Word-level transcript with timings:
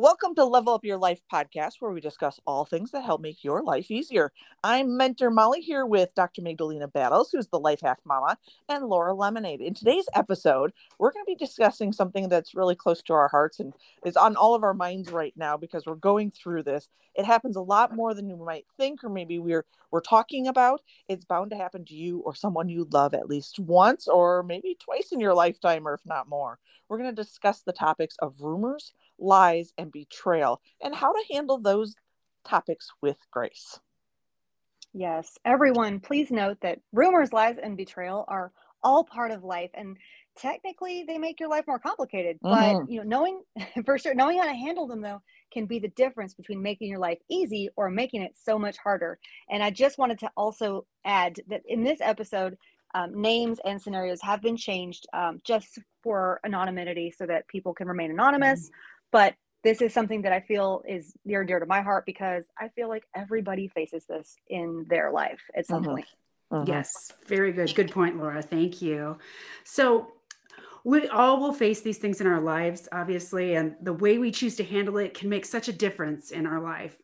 Welcome 0.00 0.34
to 0.36 0.46
Level 0.46 0.72
Up 0.72 0.82
Your 0.82 0.96
Life 0.96 1.20
podcast, 1.30 1.74
where 1.78 1.90
we 1.90 2.00
discuss 2.00 2.40
all 2.46 2.64
things 2.64 2.90
that 2.92 3.04
help 3.04 3.20
make 3.20 3.44
your 3.44 3.62
life 3.62 3.90
easier. 3.90 4.32
I'm 4.64 4.96
Mentor 4.96 5.28
Molly 5.28 5.60
here 5.60 5.84
with 5.84 6.14
Dr. 6.14 6.40
Magdalena 6.40 6.88
Battles, 6.88 7.30
who's 7.30 7.48
the 7.48 7.60
Life 7.60 7.82
Hack 7.82 7.98
Mama, 8.06 8.38
and 8.66 8.86
Laura 8.86 9.12
Lemonade. 9.12 9.60
In 9.60 9.74
today's 9.74 10.08
episode, 10.14 10.72
we're 10.98 11.12
going 11.12 11.26
to 11.26 11.30
be 11.30 11.34
discussing 11.34 11.92
something 11.92 12.30
that's 12.30 12.54
really 12.54 12.74
close 12.74 13.02
to 13.02 13.12
our 13.12 13.28
hearts 13.28 13.60
and 13.60 13.74
is 14.02 14.16
on 14.16 14.36
all 14.36 14.54
of 14.54 14.64
our 14.64 14.72
minds 14.72 15.12
right 15.12 15.34
now 15.36 15.58
because 15.58 15.84
we're 15.84 15.96
going 15.96 16.30
through 16.30 16.62
this. 16.62 16.88
It 17.14 17.26
happens 17.26 17.56
a 17.56 17.60
lot 17.60 17.94
more 17.94 18.14
than 18.14 18.30
you 18.30 18.36
might 18.36 18.64
think, 18.78 19.04
or 19.04 19.10
maybe 19.10 19.38
we're 19.38 19.66
we're 19.90 20.00
talking 20.00 20.46
about. 20.46 20.80
It's 21.08 21.26
bound 21.26 21.50
to 21.50 21.58
happen 21.58 21.84
to 21.84 21.94
you 21.94 22.20
or 22.20 22.34
someone 22.34 22.70
you 22.70 22.88
love 22.90 23.12
at 23.12 23.28
least 23.28 23.58
once, 23.58 24.08
or 24.08 24.42
maybe 24.44 24.78
twice 24.80 25.12
in 25.12 25.20
your 25.20 25.34
lifetime, 25.34 25.86
or 25.86 25.92
if 25.92 26.06
not 26.06 26.26
more. 26.26 26.58
We're 26.88 26.96
going 26.98 27.14
to 27.14 27.22
discuss 27.22 27.60
the 27.60 27.72
topics 27.72 28.16
of 28.20 28.40
rumors 28.40 28.94
lies, 29.20 29.72
and 29.78 29.92
betrayal, 29.92 30.60
and 30.82 30.94
how 30.94 31.12
to 31.12 31.24
handle 31.32 31.58
those 31.58 31.94
topics 32.44 32.90
with 33.02 33.18
grace. 33.30 33.78
Yes, 34.92 35.38
everyone, 35.44 36.00
please 36.00 36.30
note 36.30 36.58
that 36.62 36.80
rumors, 36.92 37.32
lies, 37.32 37.56
and 37.62 37.76
betrayal 37.76 38.24
are 38.26 38.52
all 38.82 39.04
part 39.04 39.30
of 39.30 39.44
life, 39.44 39.70
and 39.74 39.96
technically 40.36 41.04
they 41.06 41.18
make 41.18 41.38
your 41.38 41.48
life 41.48 41.64
more 41.66 41.78
complicated. 41.78 42.38
Mm-hmm. 42.42 42.78
But 42.78 42.90
you 42.90 42.98
know, 42.98 43.04
knowing 43.04 43.42
for 43.84 43.98
sure, 43.98 44.14
knowing 44.14 44.38
how 44.38 44.46
to 44.46 44.54
handle 44.54 44.86
them 44.86 45.00
though 45.00 45.22
can 45.52 45.66
be 45.66 45.78
the 45.78 45.88
difference 45.88 46.34
between 46.34 46.62
making 46.62 46.88
your 46.88 46.98
life 46.98 47.18
easy 47.28 47.68
or 47.76 47.90
making 47.90 48.22
it 48.22 48.32
so 48.40 48.58
much 48.58 48.76
harder. 48.78 49.18
And 49.48 49.62
I 49.62 49.70
just 49.70 49.98
wanted 49.98 50.18
to 50.20 50.30
also 50.36 50.86
add 51.04 51.40
that 51.48 51.62
in 51.66 51.82
this 51.82 52.00
episode, 52.00 52.56
um, 52.94 53.20
names 53.20 53.58
and 53.64 53.80
scenarios 53.80 54.20
have 54.22 54.42
been 54.42 54.56
changed 54.56 55.06
um, 55.12 55.40
just 55.44 55.78
for 56.02 56.40
anonymity 56.44 57.12
so 57.16 57.26
that 57.26 57.46
people 57.46 57.72
can 57.72 57.86
remain 57.86 58.10
anonymous. 58.10 58.70
But 59.12 59.34
this 59.62 59.82
is 59.82 59.92
something 59.92 60.22
that 60.22 60.32
I 60.32 60.40
feel 60.40 60.82
is 60.88 61.12
near 61.24 61.40
and 61.40 61.48
dear 61.48 61.60
to 61.60 61.66
my 61.66 61.82
heart 61.82 62.06
because 62.06 62.44
I 62.58 62.68
feel 62.68 62.88
like 62.88 63.04
everybody 63.14 63.68
faces 63.68 64.06
this 64.06 64.36
in 64.48 64.86
their 64.88 65.10
life 65.10 65.40
at 65.54 65.66
some 65.66 65.82
mm-hmm. 65.82 65.92
point. 65.92 66.06
Mm-hmm. 66.52 66.70
Yes, 66.70 67.12
very 67.26 67.52
good. 67.52 67.74
Good 67.74 67.92
point, 67.92 68.18
Laura. 68.18 68.42
Thank 68.42 68.82
you. 68.82 69.18
So, 69.64 70.12
we 70.82 71.06
all 71.08 71.38
will 71.38 71.52
face 71.52 71.82
these 71.82 71.98
things 71.98 72.22
in 72.22 72.26
our 72.26 72.40
lives, 72.40 72.88
obviously, 72.90 73.54
and 73.54 73.74
the 73.82 73.92
way 73.92 74.16
we 74.16 74.30
choose 74.30 74.56
to 74.56 74.64
handle 74.64 74.96
it 74.96 75.12
can 75.12 75.28
make 75.28 75.44
such 75.44 75.68
a 75.68 75.74
difference 75.74 76.30
in 76.30 76.46
our 76.46 76.60
life. 76.60 76.96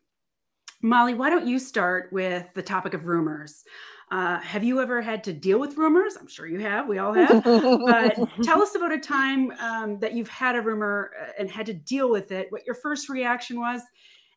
Molly, 0.81 1.13
why 1.13 1.29
don't 1.29 1.47
you 1.47 1.59
start 1.59 2.11
with 2.11 2.51
the 2.53 2.61
topic 2.61 2.93
of 2.93 3.05
rumors? 3.05 3.63
Uh, 4.09 4.39
have 4.39 4.63
you 4.63 4.79
ever 4.79 5.01
had 5.01 5.23
to 5.25 5.33
deal 5.33 5.59
with 5.59 5.75
rumors? 5.75 6.15
I'm 6.17 6.27
sure 6.27 6.47
you 6.47 6.59
have. 6.59 6.87
We 6.87 6.97
all 6.97 7.13
have. 7.13 7.43
but 7.43 8.17
tell 8.43 8.61
us 8.61 8.73
about 8.73 8.93
a 8.93 8.99
time 8.99 9.51
um, 9.59 9.99
that 9.99 10.13
you've 10.13 10.29
had 10.29 10.55
a 10.55 10.61
rumor 10.61 11.11
uh, 11.21 11.31
and 11.37 11.49
had 11.51 11.65
to 11.65 11.73
deal 11.73 12.09
with 12.09 12.31
it, 12.31 12.47
what 12.49 12.65
your 12.65 12.75
first 12.75 13.09
reaction 13.09 13.59
was, 13.59 13.81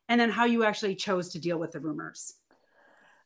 and 0.09 0.19
then 0.19 0.29
how 0.29 0.43
you 0.43 0.65
actually 0.65 0.95
chose 0.95 1.29
to 1.29 1.39
deal 1.39 1.57
with 1.57 1.71
the 1.71 1.79
rumors. 1.79 2.33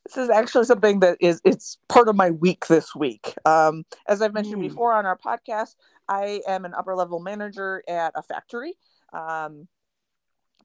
This 0.06 0.18
is 0.18 0.30
actually 0.30 0.66
something 0.66 1.00
that 1.00 1.18
is 1.20 1.42
it's 1.44 1.80
part 1.90 2.08
of 2.10 2.16
my 2.16 2.30
week 2.30 2.68
this 2.68 2.94
week. 2.94 3.34
Um, 3.44 3.84
as 4.08 4.22
I've 4.22 4.36
mentioned 4.36 4.58
mm. 4.58 4.70
before 4.70 4.94
on 4.94 5.08
our 5.08 5.18
podcast, 5.18 5.76
I 6.08 6.42
am 6.48 6.64
an 6.64 6.76
upper 6.76 6.96
level 6.96 7.20
manager 7.20 7.82
at 7.88 8.12
a 8.14 8.22
factory. 8.22 8.76
Um, 9.14 9.68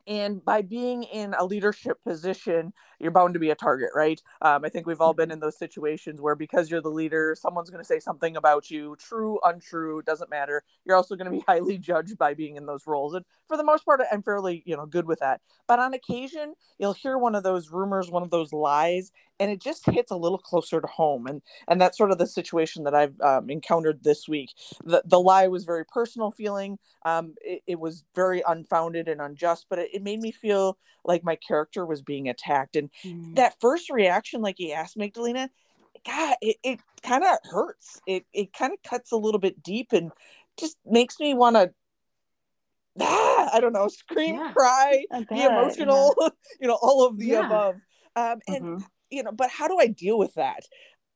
and 0.06 0.44
by 0.44 0.62
being 0.62 1.02
in 1.04 1.34
a 1.38 1.44
leadership 1.44 2.02
position 2.04 2.72
you're 2.98 3.10
bound 3.10 3.34
to 3.34 3.40
be 3.40 3.50
a 3.50 3.54
target 3.54 3.90
right? 3.94 4.20
Um, 4.42 4.64
i 4.64 4.68
think 4.68 4.86
we've 4.86 5.00
all 5.00 5.14
been 5.14 5.28
mm-hmm. 5.28 5.34
in 5.34 5.40
those 5.40 5.58
situations 5.58 6.20
where 6.20 6.34
because 6.34 6.70
you're 6.70 6.80
the 6.80 6.88
leader 6.88 7.36
someone's 7.38 7.70
going 7.70 7.82
to 7.82 7.86
say 7.86 8.00
something 8.00 8.36
about 8.36 8.70
you 8.70 8.96
true 8.98 9.38
untrue 9.44 10.02
doesn't 10.02 10.30
matter. 10.30 10.62
You're 10.84 10.96
also 10.96 11.16
going 11.16 11.30
to 11.30 11.36
be 11.36 11.44
highly 11.46 11.78
judged 11.78 12.18
by 12.18 12.34
being 12.34 12.56
in 12.56 12.66
those 12.66 12.86
roles 12.86 13.14
and 13.14 13.24
for 13.46 13.56
the 13.56 13.64
most 13.64 13.84
part 13.84 14.00
i'm 14.10 14.22
fairly 14.22 14.62
you 14.66 14.76
know 14.76 14.86
good 14.86 15.06
with 15.06 15.20
that. 15.20 15.40
But 15.66 15.78
on 15.78 15.94
occasion 15.94 16.54
you'll 16.78 16.92
hear 16.92 17.18
one 17.18 17.34
of 17.34 17.42
those 17.42 17.70
rumors 17.70 18.10
one 18.10 18.22
of 18.22 18.30
those 18.30 18.52
lies 18.52 19.12
and 19.40 19.50
it 19.50 19.60
just 19.60 19.86
hits 19.86 20.10
a 20.10 20.16
little 20.16 20.38
closer 20.38 20.80
to 20.80 20.86
home 20.86 21.26
and 21.26 21.42
and 21.66 21.80
that's 21.80 21.96
sort 21.96 22.10
of 22.10 22.18
the 22.18 22.26
situation 22.26 22.84
that 22.84 22.94
i've 22.94 23.18
um, 23.20 23.50
encountered 23.50 24.02
this 24.04 24.28
week. 24.28 24.50
The, 24.84 25.02
the 25.04 25.20
lie 25.20 25.48
was 25.48 25.64
very 25.64 25.84
personal 25.84 26.30
feeling. 26.30 26.78
Um, 27.04 27.34
it, 27.40 27.62
it, 27.66 27.80
was 27.80 28.04
very 28.14 28.42
unfounded 28.46 29.08
and 29.08 29.20
unjust 29.22 29.66
but 29.70 29.78
it, 29.78 29.89
it, 29.92 30.02
made 30.02 30.20
me 30.20 30.32
feel 30.32 30.78
like 31.04 31.24
my 31.24 31.36
character 31.36 31.86
was 31.86 32.02
being 32.02 32.28
attacked 32.28 32.76
and 32.76 32.90
mm. 33.04 33.34
that 33.36 33.54
first 33.60 33.90
reaction 33.90 34.40
like 34.42 34.56
he 34.58 34.72
asked 34.72 34.96
magdalena 34.96 35.48
god 36.06 36.36
it, 36.40 36.56
it 36.62 36.80
kind 37.02 37.24
of 37.24 37.36
hurts 37.44 38.00
it, 38.06 38.24
it 38.32 38.52
kind 38.52 38.72
of 38.72 38.82
cuts 38.88 39.12
a 39.12 39.16
little 39.16 39.40
bit 39.40 39.62
deep 39.62 39.92
and 39.92 40.12
just 40.58 40.76
makes 40.84 41.18
me 41.18 41.34
want 41.34 41.56
to 41.56 41.70
ah, 43.00 43.50
i 43.52 43.60
don't 43.60 43.72
know 43.72 43.88
scream 43.88 44.36
yeah, 44.36 44.52
cry 44.52 45.04
be 45.30 45.42
emotional 45.42 46.14
yeah. 46.20 46.28
you 46.60 46.68
know 46.68 46.78
all 46.82 47.06
of 47.06 47.18
the 47.18 47.26
yeah. 47.26 47.46
above 47.46 47.74
um, 48.16 48.38
and 48.48 48.64
mm-hmm 48.64 48.84
you 49.10 49.22
know 49.22 49.32
but 49.32 49.50
how 49.50 49.68
do 49.68 49.78
i 49.78 49.86
deal 49.86 50.18
with 50.18 50.32
that 50.34 50.64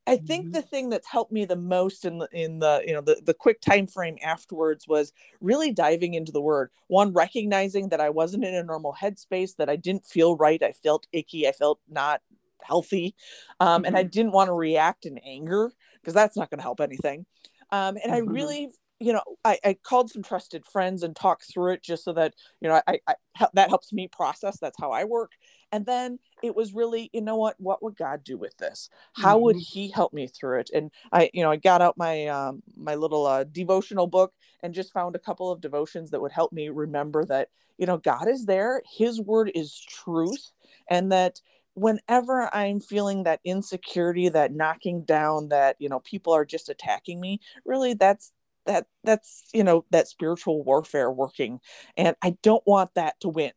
i 0.06 0.16
think 0.16 0.44
mm-hmm. 0.44 0.53
the 0.53 0.62
thing 0.62 0.91
that's 0.91 1.06
helped 1.06 1.32
me 1.32 1.44
the 1.44 1.56
most 1.56 2.04
in 2.04 2.19
the 2.19 2.28
in 2.32 2.59
the 2.59 2.82
you 2.87 2.92
know 2.92 3.00
the, 3.00 3.20
the 3.25 3.34
quick 3.34 3.60
time 3.60 3.87
frame 3.87 4.16
afterwards 4.22 4.87
was 4.87 5.12
really 5.41 5.72
diving 5.72 6.15
into 6.15 6.32
the 6.32 6.41
word 6.41 6.70
one 6.88 7.12
recognizing 7.12 7.88
that 7.88 8.00
i 8.00 8.10
wasn't 8.10 8.44
in 8.44 8.54
a 8.54 8.62
normal 8.62 8.94
headspace 8.98 9.56
that 9.56 9.69
i 9.69 9.76
didn't 9.76 10.06
feel 10.06 10.37
right 10.37 10.62
i 10.62 10.72
felt 10.72 11.06
icky 11.12 11.48
i 11.48 11.53
felt 11.53 11.81
not 11.88 12.20
healthy 12.62 13.15
um, 13.60 13.69
mm-hmm. 13.69 13.87
and 13.87 13.97
i 13.97 14.03
mm-hmm. 14.03 14.10
didn't 14.10 14.32
want 14.32 14.48
to 14.48 14.54
react 14.54 15.06
in 15.06 15.19
anger 15.19 15.72
because 16.00 16.15
that's 16.15 16.36
not 16.36 16.50
going 16.50 16.59
to 16.59 16.65
help 16.65 16.81
anything 16.81 17.26
um, 17.71 17.97
and 18.03 18.12
mm-hmm. 18.12 18.15
i 18.15 18.19
really 18.19 18.71
you 19.00 19.12
know 19.12 19.22
I, 19.44 19.59
I 19.65 19.76
called 19.82 20.10
some 20.10 20.22
trusted 20.22 20.65
friends 20.65 21.03
and 21.03 21.15
talked 21.15 21.53
through 21.53 21.72
it 21.72 21.82
just 21.82 22.04
so 22.04 22.12
that 22.15 22.34
you 22.60 22.69
know 22.69 22.81
I, 22.86 22.98
I 23.06 23.15
that 23.54 23.69
helps 23.69 23.92
me 23.92 24.09
process 24.09 24.59
that's 24.60 24.78
how 24.81 24.92
i 24.92 25.04
work 25.04 25.32
and 25.74 25.84
then 25.86 26.20
it 26.40 26.54
was 26.54 26.72
really 26.72 27.10
you 27.12 27.20
know 27.20 27.34
what 27.34 27.56
what 27.58 27.82
would 27.82 27.96
god 27.96 28.22
do 28.22 28.38
with 28.38 28.56
this 28.58 28.88
how 29.12 29.34
mm-hmm. 29.34 29.44
would 29.44 29.56
he 29.56 29.90
help 29.90 30.12
me 30.12 30.28
through 30.28 30.60
it 30.60 30.70
and 30.72 30.90
i 31.12 31.28
you 31.34 31.42
know 31.42 31.50
i 31.50 31.56
got 31.56 31.82
out 31.82 31.98
my 31.98 32.28
um 32.28 32.62
my 32.76 32.94
little 32.94 33.26
uh, 33.26 33.42
devotional 33.44 34.06
book 34.06 34.32
and 34.62 34.72
just 34.72 34.92
found 34.92 35.16
a 35.16 35.18
couple 35.18 35.50
of 35.50 35.60
devotions 35.60 36.10
that 36.10 36.20
would 36.20 36.32
help 36.32 36.52
me 36.52 36.68
remember 36.68 37.24
that 37.24 37.48
you 37.76 37.86
know 37.86 37.98
god 37.98 38.28
is 38.28 38.46
there 38.46 38.80
his 38.96 39.20
word 39.20 39.50
is 39.54 39.78
truth 39.88 40.52
and 40.88 41.10
that 41.10 41.40
whenever 41.74 42.54
i'm 42.54 42.78
feeling 42.78 43.24
that 43.24 43.41
insecurity 43.44 44.28
that 44.28 44.54
knocking 44.54 45.02
down 45.02 45.48
that 45.48 45.74
you 45.80 45.88
know 45.88 45.98
people 46.00 46.32
are 46.32 46.44
just 46.44 46.68
attacking 46.68 47.20
me 47.20 47.41
really 47.64 47.94
that's 47.94 48.30
that 48.64 48.86
that's 49.02 49.48
you 49.52 49.64
know 49.64 49.84
that 49.91 50.06
spiritual 50.06 50.62
warfare 50.62 51.10
working 51.10 51.58
and 51.96 52.14
i 52.22 52.36
don't 52.42 52.62
want 52.64 52.94
that 52.94 53.18
to 53.20 53.28
win. 53.28 53.50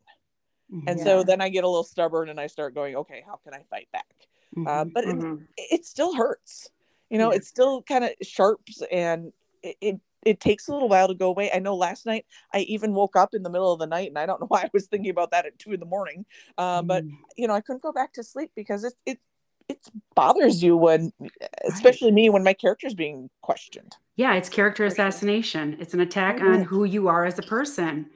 And 0.69 0.97
yeah. 0.99 1.03
so 1.03 1.23
then 1.23 1.41
i 1.41 1.49
get 1.49 1.63
a 1.63 1.67
little 1.67 1.83
stubborn 1.83 2.29
and 2.29 2.39
i 2.39 2.47
start 2.47 2.75
going 2.75 2.95
okay 2.95 3.23
how 3.25 3.39
can 3.43 3.53
i 3.53 3.61
fight 3.69 3.87
back 3.91 4.07
mm-hmm. 4.55 4.67
um, 4.67 4.91
but 4.93 5.05
mm-hmm. 5.05 5.43
it, 5.57 5.79
it, 5.79 5.85
still 5.85 6.13
hurts 6.13 6.69
you 7.09 7.17
know 7.17 7.31
yeah. 7.31 7.37
it 7.37 7.45
still 7.45 7.81
kind 7.81 8.03
of 8.03 8.11
sharps 8.21 8.81
and 8.91 9.31
it, 9.63 9.77
it 9.81 9.99
it 10.25 10.39
takes 10.41 10.67
a 10.67 10.73
little 10.73 10.89
while 10.89 11.07
to 11.07 11.13
go 11.13 11.29
away. 11.29 11.49
I 11.53 11.59
know 11.59 11.75
last 11.75 12.05
night 12.05 12.25
I 12.53 12.59
even 12.61 12.93
woke 12.93 13.15
up 13.15 13.33
in 13.33 13.43
the 13.43 13.49
middle 13.49 13.71
of 13.71 13.79
the 13.79 13.87
night 13.87 14.09
and 14.09 14.17
I 14.17 14.25
don't 14.25 14.41
know 14.41 14.47
why 14.47 14.63
I 14.63 14.69
was 14.73 14.87
thinking 14.87 15.09
about 15.09 15.31
that 15.31 15.45
at 15.45 15.57
two 15.57 15.71
in 15.71 15.79
the 15.79 15.85
morning. 15.85 16.25
Uh, 16.57 16.81
but 16.81 17.05
mm. 17.05 17.11
you 17.37 17.47
know, 17.47 17.53
I 17.53 17.61
couldn't 17.61 17.81
go 17.81 17.93
back 17.93 18.13
to 18.13 18.23
sleep 18.23 18.51
because 18.55 18.83
it 18.83 18.93
it 19.05 19.19
it 19.69 19.85
bothers 20.15 20.63
you 20.63 20.77
when 20.77 21.11
especially 21.67 22.07
right. 22.07 22.15
me 22.15 22.29
when 22.29 22.43
my 22.43 22.53
character 22.53 22.87
is 22.87 22.93
being 22.93 23.29
questioned 23.41 23.97
yeah 24.15 24.33
it's 24.35 24.47
character 24.47 24.85
assassination 24.85 25.75
it's 25.79 25.93
an 25.93 25.99
attack 25.99 26.39
on 26.39 26.63
who 26.63 26.85
you 26.85 27.07
are 27.07 27.25
as 27.25 27.37
a 27.37 27.41
person 27.41 28.09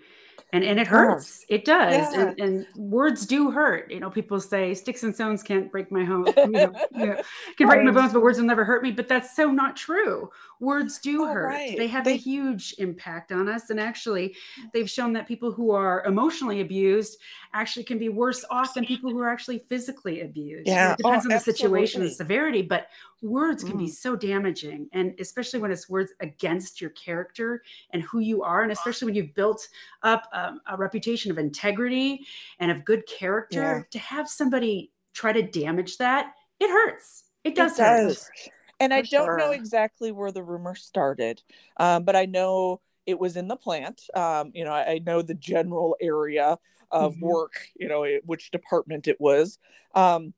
and 0.53 0.63
and 0.63 0.79
it 0.79 0.87
hurts. 0.87 1.45
It 1.47 1.63
does. 1.63 2.13
Yeah. 2.13 2.21
and, 2.21 2.39
and, 2.39 2.67
words 2.75 3.25
do 3.25 3.51
hurt. 3.51 3.89
You 3.89 3.99
know 3.99 4.09
people 4.09 4.39
say 4.39 4.73
sticks 4.73 5.03
and 5.03 5.15
stones 5.15 5.41
can't 5.41 5.71
break 5.71 5.91
my 5.91 6.03
home 6.03 6.27
you 6.37 6.47
know, 6.47 6.73
you 6.91 7.05
know, 7.07 7.21
can 7.57 7.67
break 7.67 7.83
my 7.83 7.91
bones 7.91 8.13
but 8.13 8.21
words 8.21 8.37
will 8.37 8.45
never 8.45 8.65
hurt 8.65 8.83
me. 8.83 8.91
But 8.91 9.07
that's 9.07 9.35
so 9.35 9.49
not 9.49 9.75
true. 9.75 10.29
Words 10.59 10.99
do 10.99 11.23
oh, 11.23 11.27
hurt. 11.27 11.47
right. 11.47 11.77
they 11.77 11.87
have 11.87 12.03
they... 12.03 12.13
a 12.13 12.17
huge 12.17 12.75
impact 12.77 13.31
on 13.31 13.47
us. 13.47 13.69
And 13.69 13.79
actually 13.79 14.35
they've 14.73 14.89
shown 14.89 15.13
that 15.13 15.27
people 15.27 15.51
who 15.51 15.71
are 15.71 16.03
emotionally 16.05 16.61
abused 16.61 17.17
actually 17.53 17.83
can 17.83 17.97
be 17.97 18.09
worse 18.09 18.45
off 18.51 18.73
than 18.73 18.85
people 18.85 19.09
who 19.09 19.19
are 19.19 19.29
actually 19.29 19.59
physically 19.69 20.21
abused. 20.21 20.67
Yeah. 20.67 20.93
it 20.93 20.97
depends 20.97 21.25
oh, 21.25 21.27
on 21.27 21.29
the 21.29 21.35
absolutely. 21.35 21.57
situation 21.61 22.01
and 22.01 22.11
severity 22.11 22.61
but 22.61 22.87
words 23.21 23.63
can 23.63 23.73
mm. 23.73 23.79
be 23.79 23.87
so 23.87 24.15
damaging. 24.15 24.89
And 24.93 25.13
especially 25.19 25.59
when 25.59 25.71
it's 25.71 25.89
words 25.89 26.11
against 26.19 26.81
your 26.81 26.89
character 26.91 27.63
and 27.91 28.03
who 28.03 28.19
you 28.19 28.43
are 28.43 28.63
and 28.63 28.71
especially 28.71 29.05
when 29.05 29.15
you've 29.15 29.33
built 29.33 29.67
up 30.03 30.27
um, 30.33 30.40
a 30.67 30.77
reputation 30.77 31.31
of 31.31 31.37
integrity 31.37 32.25
and 32.59 32.71
of 32.71 32.85
good 32.85 33.05
character 33.07 33.77
yeah. 33.77 33.83
to 33.91 33.99
have 33.99 34.27
somebody 34.27 34.91
try 35.13 35.33
to 35.33 35.41
damage 35.41 35.97
that 35.97 36.33
it 36.59 36.69
hurts 36.69 37.23
it 37.43 37.55
does, 37.55 37.77
it 37.77 37.81
does. 37.81 38.23
hurt 38.25 38.51
and 38.81 38.93
I 38.93 39.01
don't 39.01 39.27
sure. 39.27 39.37
know 39.37 39.51
exactly 39.51 40.11
where 40.11 40.31
the 40.31 40.41
rumor 40.41 40.73
started, 40.73 41.41
um, 41.77 42.03
but 42.03 42.15
I 42.15 42.25
know 42.25 42.81
it 43.05 43.19
was 43.19 43.37
in 43.37 43.47
the 43.47 43.55
plant. 43.55 44.01
Um, 44.15 44.51
you 44.55 44.65
know, 44.65 44.71
I, 44.71 44.93
I, 44.93 44.99
know 45.05 45.21
the 45.21 45.35
general 45.35 45.95
area 46.01 46.57
of 46.89 47.13
mm-hmm. 47.13 47.25
work, 47.25 47.67
you 47.75 47.87
know, 47.87 48.03
it, 48.03 48.23
which 48.25 48.49
department 48.49 49.07
it 49.07 49.21
was. 49.21 49.59
Um, 49.93 50.33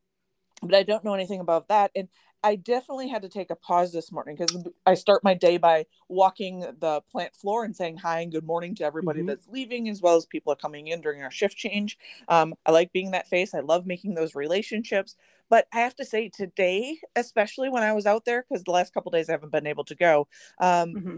but 0.62 0.76
I 0.76 0.84
don't 0.84 1.06
know 1.06 1.14
anything 1.14 1.40
about 1.40 1.70
that. 1.70 1.92
And 1.96 2.10
I 2.44 2.58
definitely 2.58 3.08
had 3.08 3.22
to 3.22 3.30
take 3.30 3.52
a 3.52 3.56
pause 3.56 3.94
this 3.94 4.12
morning 4.12 4.36
because 4.36 4.68
I 4.86 4.96
start 4.96 5.24
my 5.24 5.34
day 5.34 5.58
by 5.58 5.86
walking 6.10 6.60
the 6.60 7.02
plant 7.10 7.34
floor 7.34 7.64
and 7.64 7.74
saying 7.74 7.98
hi 7.98 8.20
and 8.20 8.32
good 8.32 8.44
morning 8.44 8.76
to 8.76 8.84
everybody 8.84 9.20
mm-hmm. 9.20 9.28
that's 9.30 9.48
leaving, 9.48 9.88
as 9.88 10.02
well 10.02 10.18
as 10.18 10.26
people 10.26 10.52
are 10.52 10.58
coming 10.58 10.88
in 10.88 11.00
during 11.00 11.24
our 11.24 11.32
shift 11.32 11.56
change. 11.56 11.98
Um, 12.28 12.54
I 12.66 12.72
like 12.72 12.92
being 12.92 13.12
that 13.12 13.28
face. 13.28 13.54
I 13.54 13.62
love 13.62 13.86
making 13.86 14.16
those 14.16 14.36
relationships. 14.36 15.16
But 15.50 15.68
I 15.74 15.80
have 15.80 15.96
to 15.96 16.06
say, 16.06 16.30
today, 16.30 16.98
especially 17.16 17.70
when 17.70 17.84
I 17.84 17.94
was 17.94 18.06
out 18.06 18.26
there, 18.26 18.46
because 18.48 18.64
the 18.64 18.72
last 18.72 18.94
couple 18.94 19.12
days 19.12 19.30
I 19.30 19.34
haven't 19.34 19.52
been 19.52 19.68
able 19.68 19.86
to 19.86 19.96
go, 19.96 20.28
um, 20.60 20.94
mm-hmm. 20.94 21.18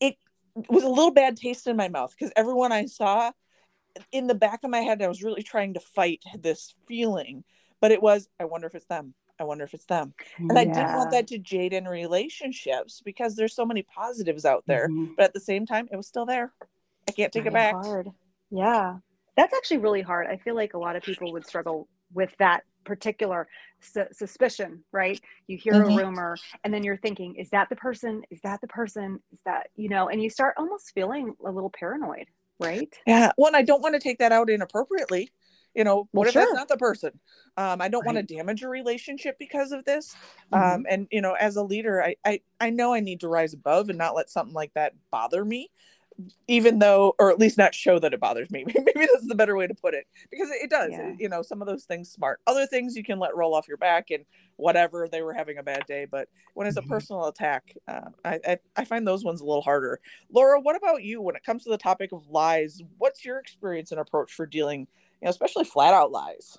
it 0.00 0.16
was 0.68 0.82
a 0.82 0.88
little 0.88 1.12
bad 1.12 1.36
taste 1.36 1.68
in 1.68 1.76
my 1.76 1.88
mouth 1.88 2.12
because 2.18 2.32
everyone 2.34 2.72
I 2.72 2.86
saw 2.86 3.30
in 4.10 4.26
the 4.26 4.34
back 4.34 4.64
of 4.64 4.70
my 4.70 4.80
head, 4.80 5.00
I 5.02 5.08
was 5.08 5.22
really 5.22 5.44
trying 5.44 5.74
to 5.74 5.80
fight 5.80 6.24
this 6.36 6.74
feeling, 6.88 7.44
but 7.80 7.92
it 7.92 8.02
was, 8.02 8.28
I 8.40 8.44
wonder 8.46 8.66
if 8.66 8.74
it's 8.74 8.86
them 8.86 9.14
I 9.40 9.44
wonder 9.44 9.64
if 9.64 9.74
it's 9.74 9.86
them. 9.86 10.14
And 10.38 10.52
yeah. 10.54 10.60
I 10.60 10.64
didn't 10.64 10.94
want 10.94 11.10
that 11.10 11.26
to 11.28 11.38
jade 11.38 11.72
in 11.72 11.86
relationships 11.86 13.02
because 13.04 13.34
there's 13.34 13.54
so 13.54 13.66
many 13.66 13.82
positives 13.82 14.44
out 14.44 14.64
there. 14.66 14.88
Mm-hmm. 14.88 15.14
But 15.16 15.26
at 15.26 15.34
the 15.34 15.40
same 15.40 15.66
time, 15.66 15.88
it 15.90 15.96
was 15.96 16.06
still 16.06 16.26
there. 16.26 16.52
I 17.08 17.12
can't 17.12 17.32
take 17.32 17.46
it 17.46 17.52
back. 17.52 17.74
Hard. 17.74 18.10
Yeah. 18.50 18.98
That's 19.36 19.52
actually 19.52 19.78
really 19.78 20.02
hard. 20.02 20.28
I 20.28 20.36
feel 20.36 20.54
like 20.54 20.74
a 20.74 20.78
lot 20.78 20.96
of 20.96 21.02
people 21.02 21.32
would 21.32 21.46
struggle 21.46 21.88
with 22.12 22.30
that 22.38 22.62
particular 22.84 23.48
su- 23.80 24.06
suspicion, 24.12 24.84
right? 24.92 25.20
You 25.48 25.56
hear 25.56 25.74
mm-hmm. 25.74 25.98
a 25.98 26.04
rumor 26.04 26.36
and 26.62 26.72
then 26.72 26.84
you're 26.84 26.96
thinking, 26.96 27.34
is 27.36 27.50
that 27.50 27.68
the 27.68 27.76
person? 27.76 28.22
Is 28.30 28.40
that 28.42 28.60
the 28.60 28.68
person? 28.68 29.20
Is 29.32 29.40
that, 29.44 29.68
you 29.74 29.88
know, 29.88 30.08
and 30.08 30.22
you 30.22 30.30
start 30.30 30.54
almost 30.56 30.92
feeling 30.94 31.34
a 31.44 31.50
little 31.50 31.70
paranoid, 31.70 32.26
right? 32.60 32.94
Yeah. 33.06 33.32
Well, 33.36 33.56
I 33.56 33.62
don't 33.62 33.82
want 33.82 33.94
to 33.94 34.00
take 34.00 34.18
that 34.18 34.30
out 34.32 34.48
inappropriately 34.48 35.30
you 35.74 35.84
know 35.84 36.08
what 36.12 36.12
well, 36.12 36.26
if 36.26 36.32
sure. 36.32 36.42
that's 36.42 36.54
not 36.54 36.68
the 36.68 36.76
person 36.76 37.10
um, 37.56 37.80
i 37.80 37.88
don't 37.88 38.04
right. 38.04 38.14
want 38.14 38.28
to 38.28 38.34
damage 38.34 38.62
a 38.62 38.68
relationship 38.68 39.36
because 39.38 39.72
of 39.72 39.84
this 39.84 40.14
um, 40.52 40.60
mm-hmm. 40.60 40.74
um, 40.74 40.86
and 40.88 41.08
you 41.10 41.20
know 41.20 41.32
as 41.32 41.56
a 41.56 41.62
leader 41.62 42.02
I, 42.02 42.16
I 42.24 42.40
i 42.60 42.70
know 42.70 42.94
i 42.94 43.00
need 43.00 43.20
to 43.20 43.28
rise 43.28 43.54
above 43.54 43.88
and 43.88 43.98
not 43.98 44.14
let 44.14 44.30
something 44.30 44.54
like 44.54 44.72
that 44.74 44.94
bother 45.10 45.44
me 45.44 45.70
even 46.46 46.78
though 46.78 47.14
or 47.18 47.30
at 47.30 47.38
least 47.38 47.58
not 47.58 47.74
show 47.74 47.98
that 47.98 48.14
it 48.14 48.20
bothers 48.20 48.50
me 48.50 48.64
maybe 48.66 49.06
that's 49.12 49.26
the 49.26 49.34
better 49.34 49.56
way 49.56 49.66
to 49.66 49.74
put 49.74 49.94
it 49.94 50.06
because 50.30 50.48
it, 50.50 50.70
does 50.70 50.92
yeah. 50.92 51.12
you 51.18 51.28
know 51.28 51.42
some 51.42 51.60
of 51.60 51.66
those 51.66 51.84
things 51.84 52.10
smart 52.10 52.40
other 52.46 52.66
things 52.66 52.96
you 52.96 53.02
can 53.02 53.18
let 53.18 53.36
roll 53.36 53.54
off 53.54 53.68
your 53.68 53.76
back 53.76 54.10
and 54.10 54.24
whatever 54.56 55.08
they 55.10 55.22
were 55.22 55.32
having 55.32 55.58
a 55.58 55.62
bad 55.62 55.84
day 55.86 56.06
but 56.08 56.28
when 56.54 56.66
it's 56.66 56.76
a 56.76 56.80
mm-hmm. 56.80 56.90
personal 56.90 57.26
attack 57.26 57.74
uh, 57.88 58.08
I, 58.24 58.38
I, 58.46 58.58
I 58.76 58.84
find 58.84 59.06
those 59.06 59.24
ones 59.24 59.40
a 59.40 59.44
little 59.44 59.62
harder 59.62 60.00
laura 60.30 60.60
what 60.60 60.76
about 60.76 61.02
you 61.02 61.20
when 61.20 61.36
it 61.36 61.44
comes 61.44 61.64
to 61.64 61.70
the 61.70 61.78
topic 61.78 62.12
of 62.12 62.28
lies 62.28 62.80
what's 62.98 63.24
your 63.24 63.38
experience 63.38 63.90
and 63.90 64.00
approach 64.00 64.32
for 64.32 64.46
dealing 64.46 64.86
you 65.20 65.26
know, 65.26 65.30
especially 65.30 65.64
flat 65.64 65.94
out 65.94 66.12
lies. 66.12 66.58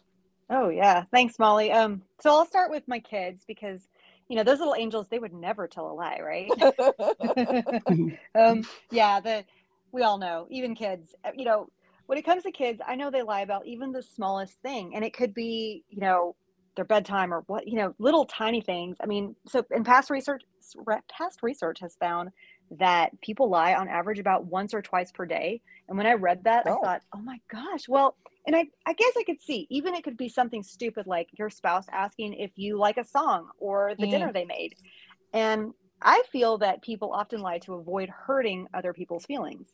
Oh 0.50 0.69
yeah, 0.69 1.04
thanks, 1.12 1.40
Molly. 1.40 1.72
Um, 1.72 2.04
so 2.22 2.30
I'll 2.30 2.46
start 2.46 2.69
with 2.69 2.88
my 2.88 3.00
kids 3.00 3.44
because 3.48 3.88
you 4.30 4.36
know 4.36 4.44
those 4.44 4.60
little 4.60 4.75
angels 4.75 5.07
they 5.07 5.19
would 5.19 5.34
never 5.34 5.68
tell 5.68 5.90
a 5.90 5.94
lie, 5.94 6.19
right? 6.22 6.50
um, 8.36 8.63
yeah, 8.92 9.19
the 9.19 9.44
we 9.92 10.04
all 10.04 10.18
know, 10.18 10.48
even 10.52 10.75
kids. 10.75 11.16
Uh, 11.24 11.31
you 11.36 11.46
know, 11.46 11.69
when 12.06 12.18
it 12.18 12.25
comes 12.25 12.44
to 12.44 12.52
kids, 12.52 12.81
I 12.86 12.96
know 12.96 13.10
they 13.10 13.24
lie 13.24 13.42
about 13.42 13.66
even 13.66 13.92
the 13.92 14.04
smallest 14.04 14.54
thing, 14.62 14.96
and 14.96 15.04
it 15.04 15.13
could 15.13 15.34
be 15.34 15.84
you 15.90 16.00
know 16.00 16.36
their 16.75 16.86
bedtime 16.86 17.34
or 17.34 17.44
what 17.48 17.68
you 17.68 17.78
know 17.78 17.96
little 17.98 18.25
tiny 18.25 18.62
things. 18.62 18.98
I 19.01 19.08
mean, 19.08 19.36
so 19.48 19.66
in 19.72 19.84
past 19.84 20.12
research, 20.12 20.44
past 21.10 21.40
research 21.42 21.80
has 21.80 21.96
found 21.96 22.30
that 22.72 23.19
people 23.22 23.50
lie 23.50 23.74
on 23.74 23.88
average 23.88 24.19
about 24.19 24.46
once 24.46 24.74
or 24.74 24.81
twice 24.81 25.12
per 25.12 25.25
day. 25.25 25.62
And 25.88 25.98
when 25.98 26.08
I 26.08 26.13
read 26.13 26.44
that, 26.44 26.66
oh. 26.68 26.78
I 26.78 26.81
thought, 26.81 27.01
oh 27.13 27.19
my 27.19 27.40
gosh, 27.51 27.88
well 27.88 28.16
and 28.46 28.56
I, 28.56 28.66
I 28.86 28.94
guess 28.94 29.12
I 29.18 29.24
could 29.24 29.42
see 29.42 29.68
even 29.70 29.96
it 29.96 30.04
could 30.04 30.18
be 30.18 30.30
something 30.30 30.64
stupid 30.64 31.08
like 31.08 31.30
your 31.38 31.50
spouse 31.50 31.86
asking 31.92 32.34
if 32.34 32.52
you 32.56 32.78
like 32.78 32.98
a 32.98 33.04
song 33.04 33.50
or 33.60 33.94
the 33.98 34.06
mm. 34.06 34.12
dinner 34.12 34.32
they 34.32 34.46
made. 34.46 34.76
And 35.34 35.74
I 36.02 36.24
feel 36.32 36.58
that 36.60 36.82
people 36.82 37.12
often 37.12 37.42
lie 37.42 37.60
to 37.60 37.74
avoid 37.74 38.10
hurting 38.10 38.68
other 38.74 38.94
people's 38.94 39.26
feelings. 39.26 39.68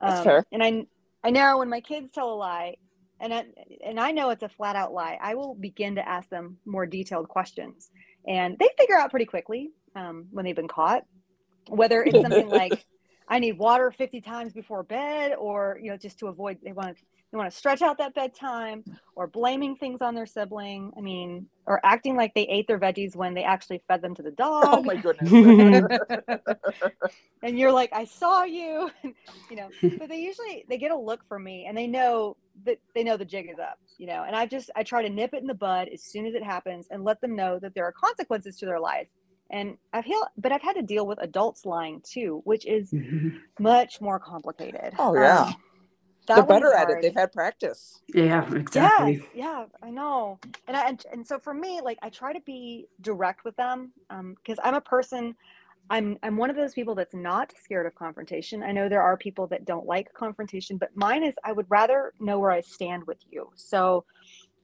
That's 0.00 0.18
um, 0.18 0.24
fair. 0.24 0.44
And 0.52 0.62
I 0.62 0.86
I 1.24 1.30
know 1.30 1.58
when 1.58 1.68
my 1.68 1.80
kids 1.80 2.10
tell 2.10 2.32
a 2.32 2.34
lie, 2.34 2.76
and 3.20 3.32
I, 3.32 3.44
and 3.86 4.00
I 4.00 4.10
know 4.10 4.30
it's 4.30 4.42
a 4.42 4.48
flat 4.48 4.74
out 4.74 4.92
lie, 4.92 5.16
I 5.22 5.36
will 5.36 5.54
begin 5.54 5.94
to 5.94 6.08
ask 6.08 6.28
them 6.28 6.58
more 6.64 6.84
detailed 6.84 7.28
questions, 7.28 7.90
and 8.26 8.58
they 8.58 8.68
figure 8.76 8.96
out 8.96 9.10
pretty 9.10 9.26
quickly 9.26 9.70
um, 9.94 10.26
when 10.32 10.44
they've 10.44 10.56
been 10.56 10.66
caught 10.66 11.04
whether 11.68 12.02
it's 12.02 12.20
something 12.20 12.48
like 12.48 12.84
I 13.28 13.38
need 13.38 13.58
water 13.58 13.90
50 13.90 14.20
times 14.20 14.52
before 14.52 14.82
bed, 14.82 15.34
or 15.38 15.78
you 15.80 15.90
know, 15.90 15.96
just 15.96 16.18
to 16.20 16.26
avoid 16.26 16.58
they 16.62 16.72
want 16.72 16.96
to 16.96 17.04
they 17.32 17.38
want 17.38 17.50
to 17.50 17.56
stretch 17.56 17.80
out 17.80 17.98
that 17.98 18.14
bedtime 18.14 18.84
or 19.16 19.26
blaming 19.26 19.74
things 19.76 20.02
on 20.02 20.14
their 20.14 20.26
sibling. 20.26 20.92
I 20.96 21.00
mean, 21.00 21.46
or 21.66 21.80
acting 21.82 22.14
like 22.14 22.34
they 22.34 22.42
ate 22.42 22.68
their 22.68 22.78
veggies 22.78 23.16
when 23.16 23.32
they 23.32 23.42
actually 23.42 23.82
fed 23.88 24.02
them 24.02 24.14
to 24.16 24.22
the 24.22 24.30
dog. 24.30 24.64
Oh 24.66 24.82
my 24.82 24.96
goodness. 24.96 25.32
and 27.42 27.58
you're 27.58 27.72
like, 27.72 27.90
I 27.94 28.04
saw 28.04 28.44
you, 28.44 28.90
you 29.50 29.56
know, 29.56 29.70
but 29.98 30.10
they 30.10 30.20
usually, 30.20 30.66
they 30.68 30.76
get 30.76 30.90
a 30.90 30.96
look 30.96 31.20
from 31.26 31.42
me 31.42 31.64
and 31.66 31.76
they 31.76 31.86
know 31.86 32.36
that 32.64 32.78
they 32.94 33.02
know 33.02 33.16
the 33.16 33.24
jig 33.24 33.48
is 33.50 33.58
up, 33.58 33.78
you 33.96 34.06
know, 34.06 34.24
and 34.26 34.36
I 34.36 34.44
just, 34.44 34.70
I 34.76 34.82
try 34.82 35.02
to 35.02 35.08
nip 35.08 35.32
it 35.32 35.40
in 35.40 35.46
the 35.46 35.54
bud 35.54 35.88
as 35.88 36.02
soon 36.02 36.26
as 36.26 36.34
it 36.34 36.44
happens 36.44 36.88
and 36.90 37.02
let 37.02 37.22
them 37.22 37.34
know 37.34 37.58
that 37.60 37.74
there 37.74 37.86
are 37.86 37.92
consequences 37.92 38.58
to 38.58 38.66
their 38.66 38.80
lives. 38.80 39.08
And 39.50 39.76
I've 39.92 40.04
had, 40.04 40.24
but 40.36 40.52
I've 40.52 40.62
had 40.62 40.74
to 40.74 40.82
deal 40.82 41.06
with 41.06 41.18
adults 41.22 41.64
lying 41.64 42.02
too, 42.02 42.42
which 42.44 42.66
is 42.66 42.92
much 43.58 44.00
more 44.00 44.18
complicated. 44.18 44.94
Oh 44.98 45.14
yeah. 45.14 45.42
Um, 45.42 45.56
they're 46.26 46.42
better 46.42 46.72
at 46.72 46.88
it. 46.90 47.02
They've 47.02 47.14
had 47.14 47.32
practice. 47.32 48.00
Yeah, 48.14 48.48
exactly. 48.54 49.26
Yeah, 49.34 49.60
yeah, 49.60 49.64
I 49.82 49.90
know. 49.90 50.38
And 50.68 50.76
I 50.76 50.88
and, 50.88 51.04
and 51.12 51.26
so 51.26 51.38
for 51.38 51.52
me, 51.52 51.80
like 51.82 51.98
I 52.02 52.10
try 52.10 52.32
to 52.32 52.40
be 52.40 52.86
direct 53.00 53.44
with 53.44 53.56
them 53.56 53.92
because 54.08 54.58
um, 54.58 54.64
I'm 54.64 54.74
a 54.74 54.80
person. 54.80 55.34
I'm 55.90 56.16
I'm 56.22 56.36
one 56.36 56.48
of 56.48 56.56
those 56.56 56.74
people 56.74 56.94
that's 56.94 57.14
not 57.14 57.52
scared 57.60 57.86
of 57.86 57.94
confrontation. 57.94 58.62
I 58.62 58.72
know 58.72 58.88
there 58.88 59.02
are 59.02 59.16
people 59.16 59.48
that 59.48 59.64
don't 59.64 59.86
like 59.86 60.12
confrontation, 60.14 60.78
but 60.78 60.90
mine 60.94 61.24
is 61.24 61.34
I 61.44 61.52
would 61.52 61.66
rather 61.68 62.12
know 62.20 62.38
where 62.38 62.52
I 62.52 62.60
stand 62.60 63.04
with 63.06 63.18
you. 63.30 63.50
So 63.56 64.04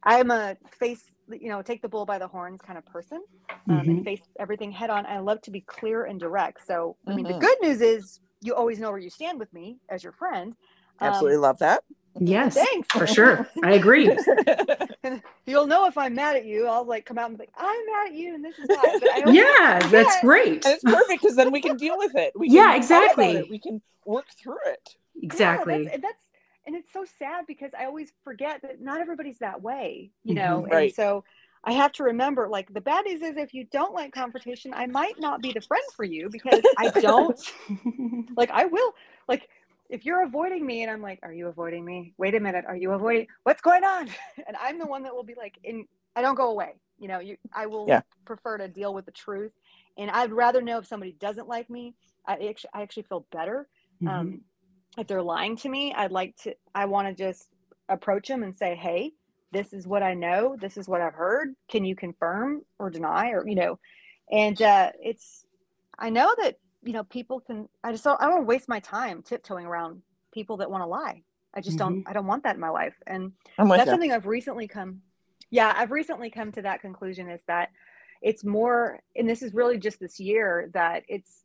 I'm 0.04 0.30
a 0.30 0.56
face, 0.78 1.02
you 1.28 1.48
know, 1.48 1.60
take 1.60 1.82
the 1.82 1.88
bull 1.88 2.06
by 2.06 2.18
the 2.18 2.28
horns 2.28 2.60
kind 2.60 2.78
of 2.78 2.86
person 2.86 3.20
um, 3.68 3.78
mm-hmm. 3.78 3.90
and 3.90 4.04
face 4.04 4.20
everything 4.38 4.70
head 4.70 4.90
on. 4.90 5.06
I 5.06 5.18
love 5.18 5.42
to 5.42 5.50
be 5.50 5.60
clear 5.62 6.04
and 6.04 6.20
direct. 6.20 6.64
So 6.64 6.96
I 7.06 7.14
mean, 7.14 7.26
mm-hmm. 7.26 7.34
the 7.34 7.40
good 7.40 7.56
news 7.62 7.80
is 7.80 8.20
you 8.40 8.54
always 8.54 8.78
know 8.78 8.90
where 8.90 9.00
you 9.00 9.10
stand 9.10 9.40
with 9.40 9.52
me 9.52 9.78
as 9.88 10.04
your 10.04 10.12
friend 10.12 10.54
Absolutely 11.00 11.36
um, 11.36 11.42
love 11.42 11.58
that. 11.58 11.84
Yes, 12.20 12.54
thanks 12.54 12.88
for 12.90 13.06
sure. 13.06 13.48
I 13.62 13.72
agree. 13.72 14.10
you'll 15.46 15.66
know 15.66 15.86
if 15.86 15.96
I'm 15.96 16.14
mad 16.14 16.36
at 16.36 16.44
you. 16.44 16.66
I'll 16.66 16.84
like 16.84 17.04
come 17.04 17.18
out 17.18 17.28
and 17.28 17.38
be 17.38 17.42
like, 17.42 17.52
I'm 17.56 17.86
mad 17.86 18.08
at 18.08 18.14
you, 18.14 18.34
and 18.34 18.44
this 18.44 18.58
is 18.58 18.66
why. 18.68 19.22
yeah, 19.26 19.78
that's 19.88 20.20
great. 20.20 20.64
And 20.64 20.74
it's 20.74 20.84
perfect 20.84 21.22
because 21.22 21.36
then 21.36 21.52
we 21.52 21.60
can 21.60 21.76
deal 21.76 21.96
with 21.96 22.14
it. 22.14 22.32
We 22.36 22.48
yeah, 22.48 22.74
exactly. 22.74 23.32
It. 23.32 23.50
We 23.50 23.58
can 23.58 23.80
work 24.04 24.26
through 24.42 24.58
it. 24.66 24.96
Exactly. 25.22 25.84
Yeah, 25.84 25.90
that's, 25.90 26.02
that's, 26.02 26.24
and 26.66 26.76
it's 26.76 26.92
so 26.92 27.04
sad 27.18 27.44
because 27.46 27.72
I 27.78 27.84
always 27.84 28.12
forget 28.24 28.62
that 28.62 28.80
not 28.80 29.00
everybody's 29.00 29.38
that 29.38 29.62
way. 29.62 30.10
You 30.24 30.34
mm-hmm. 30.34 30.44
know, 30.44 30.62
mm-hmm, 30.62 30.72
right. 30.72 30.82
and 30.86 30.94
so. 30.94 31.24
I 31.64 31.72
have 31.72 31.90
to 31.94 32.04
remember, 32.04 32.48
like, 32.48 32.72
the 32.72 32.80
bad 32.80 33.04
news 33.04 33.20
is 33.20 33.36
if 33.36 33.52
you 33.52 33.64
don't 33.64 33.92
like 33.92 34.12
confrontation, 34.12 34.72
I 34.72 34.86
might 34.86 35.18
not 35.18 35.42
be 35.42 35.52
the 35.52 35.60
friend 35.60 35.82
for 35.96 36.04
you 36.04 36.30
because 36.30 36.62
I 36.78 36.88
don't, 36.90 37.38
like, 38.36 38.50
I 38.52 38.66
will, 38.66 38.94
like, 39.26 39.48
if 39.88 40.04
you're 40.04 40.22
avoiding 40.22 40.66
me 40.66 40.82
and 40.82 40.90
I'm 40.90 41.00
like, 41.00 41.20
are 41.22 41.32
you 41.32 41.48
avoiding 41.48 41.84
me? 41.84 42.14
Wait 42.18 42.34
a 42.34 42.40
minute, 42.40 42.64
are 42.66 42.76
you 42.76 42.92
avoiding? 42.92 43.26
What's 43.42 43.60
going 43.60 43.84
on? 43.84 44.08
And 44.46 44.56
I'm 44.60 44.78
the 44.78 44.86
one 44.86 45.02
that 45.02 45.14
will 45.14 45.24
be 45.24 45.34
like, 45.34 45.58
in 45.64 45.86
I 46.14 46.22
don't 46.22 46.34
go 46.34 46.50
away. 46.50 46.74
You 46.98 47.08
know, 47.08 47.20
you 47.20 47.36
I 47.54 47.66
will 47.66 47.86
yeah. 47.88 48.02
prefer 48.24 48.58
to 48.58 48.68
deal 48.68 48.92
with 48.92 49.06
the 49.06 49.12
truth. 49.12 49.52
And 49.96 50.10
I'd 50.10 50.32
rather 50.32 50.62
know 50.62 50.78
if 50.78 50.86
somebody 50.86 51.12
doesn't 51.12 51.48
like 51.48 51.70
me. 51.70 51.94
I 52.26 52.34
actually 52.48 52.70
I 52.74 52.82
actually 52.82 53.04
feel 53.04 53.26
better. 53.30 53.68
Mm-hmm. 54.02 54.08
Um, 54.08 54.40
if 54.96 55.06
they're 55.06 55.22
lying 55.22 55.56
to 55.58 55.68
me, 55.68 55.94
I'd 55.94 56.12
like 56.12 56.36
to 56.42 56.54
I 56.74 56.86
want 56.86 57.08
to 57.08 57.14
just 57.14 57.48
approach 57.88 58.28
them 58.28 58.42
and 58.42 58.54
say, 58.54 58.74
hey, 58.74 59.12
this 59.52 59.72
is 59.72 59.86
what 59.86 60.02
I 60.02 60.14
know, 60.14 60.56
this 60.60 60.76
is 60.76 60.88
what 60.88 61.00
I've 61.00 61.14
heard. 61.14 61.54
Can 61.68 61.84
you 61.84 61.96
confirm 61.96 62.62
or 62.78 62.90
deny? 62.90 63.30
Or, 63.30 63.46
you 63.46 63.54
know, 63.54 63.78
and 64.30 64.60
uh 64.60 64.90
it's 65.00 65.46
I 65.98 66.10
know 66.10 66.34
that 66.42 66.56
you 66.82 66.92
know, 66.92 67.04
people 67.04 67.40
can, 67.40 67.68
I 67.82 67.92
just 67.92 68.04
don't, 68.04 68.20
I 68.20 68.26
don't 68.26 68.46
waste 68.46 68.68
my 68.68 68.80
time 68.80 69.22
tiptoeing 69.22 69.66
around 69.66 70.02
people 70.32 70.58
that 70.58 70.70
want 70.70 70.82
to 70.82 70.86
lie. 70.86 71.22
I 71.54 71.60
just 71.60 71.78
mm-hmm. 71.78 71.94
don't, 71.94 72.08
I 72.08 72.12
don't 72.12 72.26
want 72.26 72.44
that 72.44 72.54
in 72.54 72.60
my 72.60 72.68
life. 72.68 72.94
And 73.06 73.32
that's 73.56 73.86
you. 73.86 73.92
something 73.92 74.12
I've 74.12 74.26
recently 74.26 74.68
come, 74.68 75.02
yeah, 75.50 75.72
I've 75.76 75.90
recently 75.90 76.30
come 76.30 76.52
to 76.52 76.62
that 76.62 76.80
conclusion 76.80 77.28
is 77.30 77.40
that 77.48 77.70
it's 78.22 78.44
more, 78.44 79.00
and 79.16 79.28
this 79.28 79.42
is 79.42 79.54
really 79.54 79.78
just 79.78 79.98
this 79.98 80.20
year 80.20 80.70
that 80.74 81.04
it's 81.08 81.44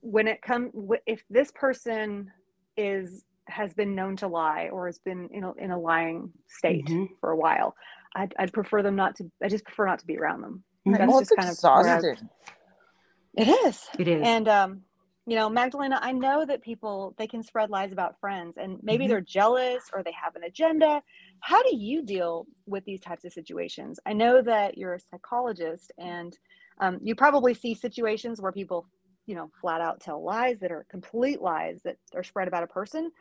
when 0.00 0.28
it 0.28 0.42
comes, 0.42 0.72
if 1.06 1.22
this 1.28 1.50
person 1.50 2.30
is, 2.76 3.24
has 3.48 3.74
been 3.74 3.94
known 3.94 4.16
to 4.16 4.28
lie 4.28 4.68
or 4.72 4.86
has 4.86 4.98
been 4.98 5.28
in 5.32 5.44
a, 5.44 5.52
in 5.54 5.70
a 5.70 5.78
lying 5.78 6.32
state 6.48 6.86
mm-hmm. 6.86 7.12
for 7.20 7.30
a 7.30 7.36
while, 7.36 7.74
I'd, 8.14 8.34
I'd 8.38 8.52
prefer 8.52 8.82
them 8.82 8.96
not 8.96 9.16
to, 9.16 9.30
I 9.42 9.48
just 9.48 9.64
prefer 9.64 9.86
not 9.86 9.98
to 9.98 10.06
be 10.06 10.18
around 10.18 10.42
them. 10.42 10.62
That's 10.84 11.06
well, 11.06 11.20
just 11.20 11.32
kind 11.36 11.48
exhausting. 11.48 12.10
of 12.10 12.18
it 13.36 13.48
is. 13.48 13.88
It 13.98 14.08
is. 14.08 14.22
And 14.26 14.48
um, 14.48 14.82
you 15.26 15.36
know, 15.36 15.48
Magdalena, 15.48 16.00
I 16.02 16.12
know 16.12 16.44
that 16.44 16.62
people 16.62 17.14
they 17.16 17.26
can 17.26 17.42
spread 17.42 17.70
lies 17.70 17.92
about 17.92 18.18
friends 18.18 18.56
and 18.56 18.78
maybe 18.82 19.04
mm-hmm. 19.04 19.10
they're 19.10 19.20
jealous 19.20 19.84
or 19.92 20.02
they 20.02 20.12
have 20.12 20.34
an 20.34 20.44
agenda. 20.44 21.02
How 21.40 21.62
do 21.62 21.76
you 21.76 22.02
deal 22.02 22.46
with 22.66 22.84
these 22.84 23.00
types 23.00 23.24
of 23.24 23.32
situations? 23.32 24.00
I 24.04 24.14
know 24.14 24.42
that 24.42 24.76
you're 24.76 24.94
a 24.94 25.00
psychologist 25.00 25.92
and 25.96 26.36
um, 26.80 26.98
you 27.00 27.14
probably 27.14 27.54
see 27.54 27.74
situations 27.74 28.40
where 28.40 28.50
people, 28.50 28.88
you 29.26 29.36
know, 29.36 29.50
flat 29.60 29.80
out 29.80 30.00
tell 30.00 30.24
lies 30.24 30.58
that 30.60 30.72
are 30.72 30.86
complete 30.90 31.40
lies 31.40 31.80
that 31.84 31.98
are 32.14 32.24
spread 32.24 32.48
about 32.48 32.64
a 32.64 32.68
person. 32.68 33.12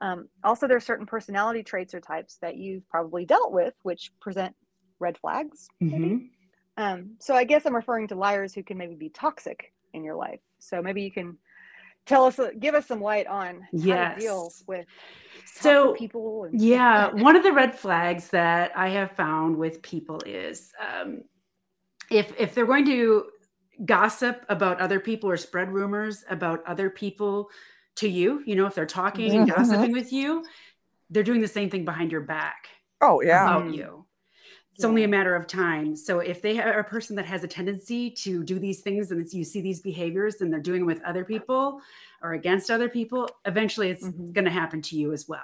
Um, 0.00 0.28
also, 0.44 0.68
there 0.68 0.76
are 0.76 0.80
certain 0.80 1.06
personality 1.06 1.64
traits 1.64 1.92
or 1.92 2.00
types 2.00 2.38
that 2.40 2.56
you've 2.56 2.88
probably 2.88 3.24
dealt 3.24 3.52
with, 3.52 3.74
which 3.82 4.12
present 4.20 4.54
red 5.00 5.18
flags. 5.18 5.66
Mm-hmm. 5.82 6.26
Um, 6.78 7.16
so 7.18 7.34
I 7.34 7.44
guess 7.44 7.66
I'm 7.66 7.74
referring 7.74 8.08
to 8.08 8.14
liars 8.14 8.54
who 8.54 8.62
can 8.62 8.78
maybe 8.78 8.94
be 8.94 9.08
toxic 9.08 9.72
in 9.92 10.04
your 10.04 10.14
life. 10.14 10.38
So 10.60 10.80
maybe 10.80 11.02
you 11.02 11.10
can 11.10 11.36
tell 12.06 12.24
us 12.24 12.40
give 12.58 12.74
us 12.74 12.86
some 12.86 13.00
light 13.00 13.26
on 13.26 13.66
yes. 13.70 14.08
how 14.08 14.14
to 14.14 14.20
deal 14.20 14.52
with 14.66 14.86
so 15.44 15.94
people 15.94 16.44
and- 16.44 16.60
yeah 16.60 17.12
one 17.12 17.36
of 17.36 17.42
the 17.42 17.52
red 17.52 17.78
flags 17.78 18.28
that 18.28 18.72
i 18.74 18.88
have 18.88 19.12
found 19.12 19.54
with 19.54 19.82
people 19.82 20.18
is 20.24 20.72
um, 20.80 21.20
if 22.10 22.32
if 22.38 22.54
they're 22.54 22.64
going 22.64 22.86
to 22.86 23.26
gossip 23.84 24.44
about 24.48 24.80
other 24.80 24.98
people 24.98 25.30
or 25.30 25.36
spread 25.36 25.70
rumors 25.70 26.24
about 26.30 26.64
other 26.66 26.88
people 26.88 27.50
to 27.94 28.08
you 28.08 28.42
you 28.46 28.56
know 28.56 28.66
if 28.66 28.74
they're 28.74 28.86
talking 28.86 29.30
and 29.32 29.46
mm-hmm. 29.46 29.60
gossiping 29.60 29.92
with 29.92 30.10
you 30.10 30.42
they're 31.10 31.22
doing 31.22 31.42
the 31.42 31.46
same 31.46 31.68
thing 31.68 31.84
behind 31.84 32.10
your 32.10 32.22
back 32.22 32.68
oh 33.02 33.20
yeah 33.20 33.44
about 33.44 33.74
you 33.74 34.06
it's 34.78 34.84
yeah. 34.84 34.90
only 34.90 35.02
a 35.02 35.08
matter 35.08 35.34
of 35.34 35.48
time. 35.48 35.96
So 35.96 36.20
if 36.20 36.40
they 36.40 36.60
are 36.60 36.78
a 36.78 36.84
person 36.84 37.16
that 37.16 37.26
has 37.26 37.42
a 37.42 37.48
tendency 37.48 38.10
to 38.10 38.44
do 38.44 38.60
these 38.60 38.80
things 38.80 39.10
and 39.10 39.28
you 39.32 39.42
see 39.42 39.60
these 39.60 39.80
behaviors 39.80 40.40
and 40.40 40.52
they're 40.52 40.60
doing 40.60 40.86
with 40.86 41.02
other 41.02 41.24
people 41.24 41.80
or 42.22 42.34
against 42.34 42.70
other 42.70 42.88
people, 42.88 43.28
eventually 43.44 43.90
it's 43.90 44.04
mm-hmm. 44.04 44.30
going 44.30 44.44
to 44.44 44.52
happen 44.52 44.80
to 44.82 44.96
you 44.96 45.12
as 45.12 45.26
well. 45.26 45.40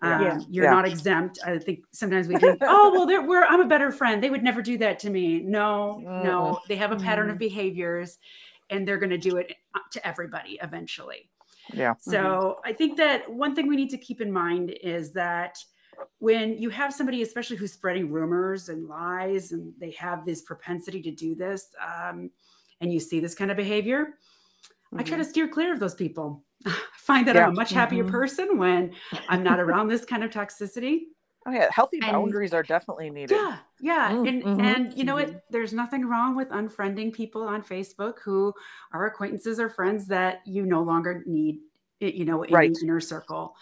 Um, 0.00 0.22
yeah. 0.22 0.38
You're 0.48 0.64
yeah. 0.64 0.70
not 0.70 0.88
exempt. 0.88 1.38
I 1.44 1.58
think 1.58 1.80
sometimes 1.92 2.28
we 2.28 2.38
think, 2.38 2.62
oh, 2.62 2.92
well, 2.94 3.26
we're, 3.26 3.44
I'm 3.44 3.60
a 3.60 3.66
better 3.68 3.92
friend. 3.92 4.22
They 4.22 4.30
would 4.30 4.42
never 4.42 4.62
do 4.62 4.78
that 4.78 5.00
to 5.00 5.10
me. 5.10 5.40
No, 5.40 6.02
mm. 6.02 6.24
no, 6.24 6.58
they 6.66 6.76
have 6.76 6.92
a 6.92 6.96
pattern 6.96 7.28
mm. 7.28 7.32
of 7.32 7.38
behaviors 7.38 8.16
and 8.70 8.88
they're 8.88 8.96
going 8.96 9.10
to 9.10 9.18
do 9.18 9.36
it 9.36 9.52
uh, 9.74 9.80
to 9.90 10.06
everybody 10.06 10.58
eventually. 10.62 11.28
Yeah. 11.74 11.92
So 11.98 12.16
mm-hmm. 12.16 12.60
I 12.64 12.72
think 12.72 12.96
that 12.96 13.30
one 13.30 13.54
thing 13.54 13.68
we 13.68 13.76
need 13.76 13.90
to 13.90 13.98
keep 13.98 14.22
in 14.22 14.32
mind 14.32 14.70
is 14.82 15.12
that 15.12 15.58
when 16.18 16.58
you 16.58 16.70
have 16.70 16.92
somebody, 16.92 17.22
especially 17.22 17.56
who's 17.56 17.72
spreading 17.72 18.10
rumors 18.10 18.68
and 18.68 18.88
lies, 18.88 19.52
and 19.52 19.72
they 19.78 19.90
have 19.92 20.24
this 20.24 20.42
propensity 20.42 21.02
to 21.02 21.10
do 21.10 21.34
this, 21.34 21.68
um, 21.80 22.30
and 22.80 22.92
you 22.92 23.00
see 23.00 23.20
this 23.20 23.34
kind 23.34 23.50
of 23.50 23.56
behavior, 23.56 24.04
mm-hmm. 24.04 25.00
I 25.00 25.02
try 25.02 25.16
to 25.16 25.22
mm-hmm. 25.22 25.30
steer 25.30 25.48
clear 25.48 25.72
of 25.72 25.80
those 25.80 25.94
people. 25.94 26.42
I 26.66 26.74
find 26.96 27.26
that 27.28 27.36
yeah. 27.36 27.44
I'm 27.44 27.50
a 27.50 27.54
much 27.54 27.70
happier 27.70 28.02
mm-hmm. 28.02 28.12
person 28.12 28.58
when 28.58 28.92
I'm 29.28 29.42
not 29.42 29.60
around 29.64 29.88
this 29.88 30.04
kind 30.04 30.24
of 30.24 30.30
toxicity. 30.30 31.00
Oh 31.46 31.52
yeah, 31.52 31.68
healthy 31.70 31.98
and, 32.02 32.10
boundaries 32.10 32.52
are 32.52 32.64
definitely 32.64 33.08
needed. 33.08 33.36
Yeah, 33.36 33.58
yeah, 33.80 34.10
mm-hmm. 34.10 34.26
and 34.26 34.42
mm-hmm. 34.42 34.60
and 34.60 34.94
you 34.94 35.04
know 35.04 35.14
what? 35.14 35.28
Mm-hmm. 35.28 35.38
There's 35.50 35.72
nothing 35.72 36.06
wrong 36.06 36.34
with 36.34 36.48
unfriending 36.48 37.12
people 37.12 37.42
on 37.42 37.62
Facebook 37.62 38.18
who 38.24 38.52
are 38.92 39.06
acquaintances 39.06 39.60
or 39.60 39.68
friends 39.68 40.06
that 40.08 40.40
you 40.44 40.66
no 40.66 40.82
longer 40.82 41.22
need 41.24 41.60
you 42.00 42.24
know, 42.24 42.42
in 42.42 42.52
right. 42.52 42.76
inner 42.82 43.00
circle. 43.00 43.54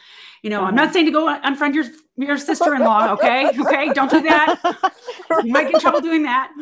You 0.43 0.51
know, 0.51 0.63
I'm 0.63 0.75
not 0.75 0.93
saying 0.93 1.07
to 1.07 1.13
go 1.13 1.27
unfriend 1.45 1.75
your 1.75 1.85
your 2.17 2.39
sister-in-law, 2.39 3.13
okay? 3.15 3.49
Okay, 3.59 3.93
don't 3.93 4.11
do 4.11 4.23
that. 4.23 4.61
You 5.43 5.53
might 5.53 5.65
get 5.65 5.75
in 5.75 5.81
trouble 5.81 6.01
doing 6.01 6.23
that. 6.25 6.53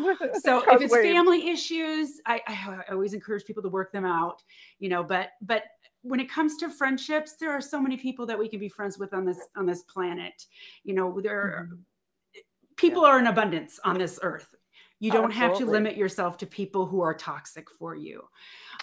So 0.43 0.62
if 0.71 0.83
it's 0.83 0.95
family 0.95 1.49
issues, 1.49 2.21
I, 2.26 2.41
I 2.47 2.93
always 2.93 3.14
encourage 3.14 3.45
people 3.45 3.62
to 3.62 3.69
work 3.69 3.93
them 3.93 4.05
out, 4.05 4.43
you 4.79 4.88
know, 4.88 5.02
but 5.02 5.31
but 5.41 5.64
when 6.02 6.21
it 6.21 6.29
comes 6.29 6.57
to 6.59 6.69
friendships, 6.69 7.37
there 7.38 7.52
are 7.52 7.61
so 7.61 7.81
many 7.81 7.97
people 7.97 8.26
that 8.26 8.38
we 8.38 8.49
can 8.49 8.59
be 8.59 8.69
friends 8.69 8.99
with 8.99 9.14
on 9.14 9.25
this 9.25 9.41
on 9.57 9.67
this 9.67 9.83
planet. 9.83 10.47
You 10.85 10.95
know, 10.95 11.21
there 11.21 11.69
mm-hmm. 11.69 12.41
people 12.76 13.02
yeah. 13.02 13.09
are 13.09 13.19
in 13.19 13.26
abundance 13.29 13.81
on 13.85 13.99
this 13.99 14.19
earth. 14.23 14.55
You 15.03 15.11
don't 15.11 15.33
have 15.33 15.59
to 15.59 15.67
limit 15.67 15.97
yourself 15.97 16.37
to 16.39 16.47
people 16.47 16.87
who 16.87 17.01
are 17.01 17.13
toxic 17.13 17.69
for 17.69 17.97
you. 17.97 18.23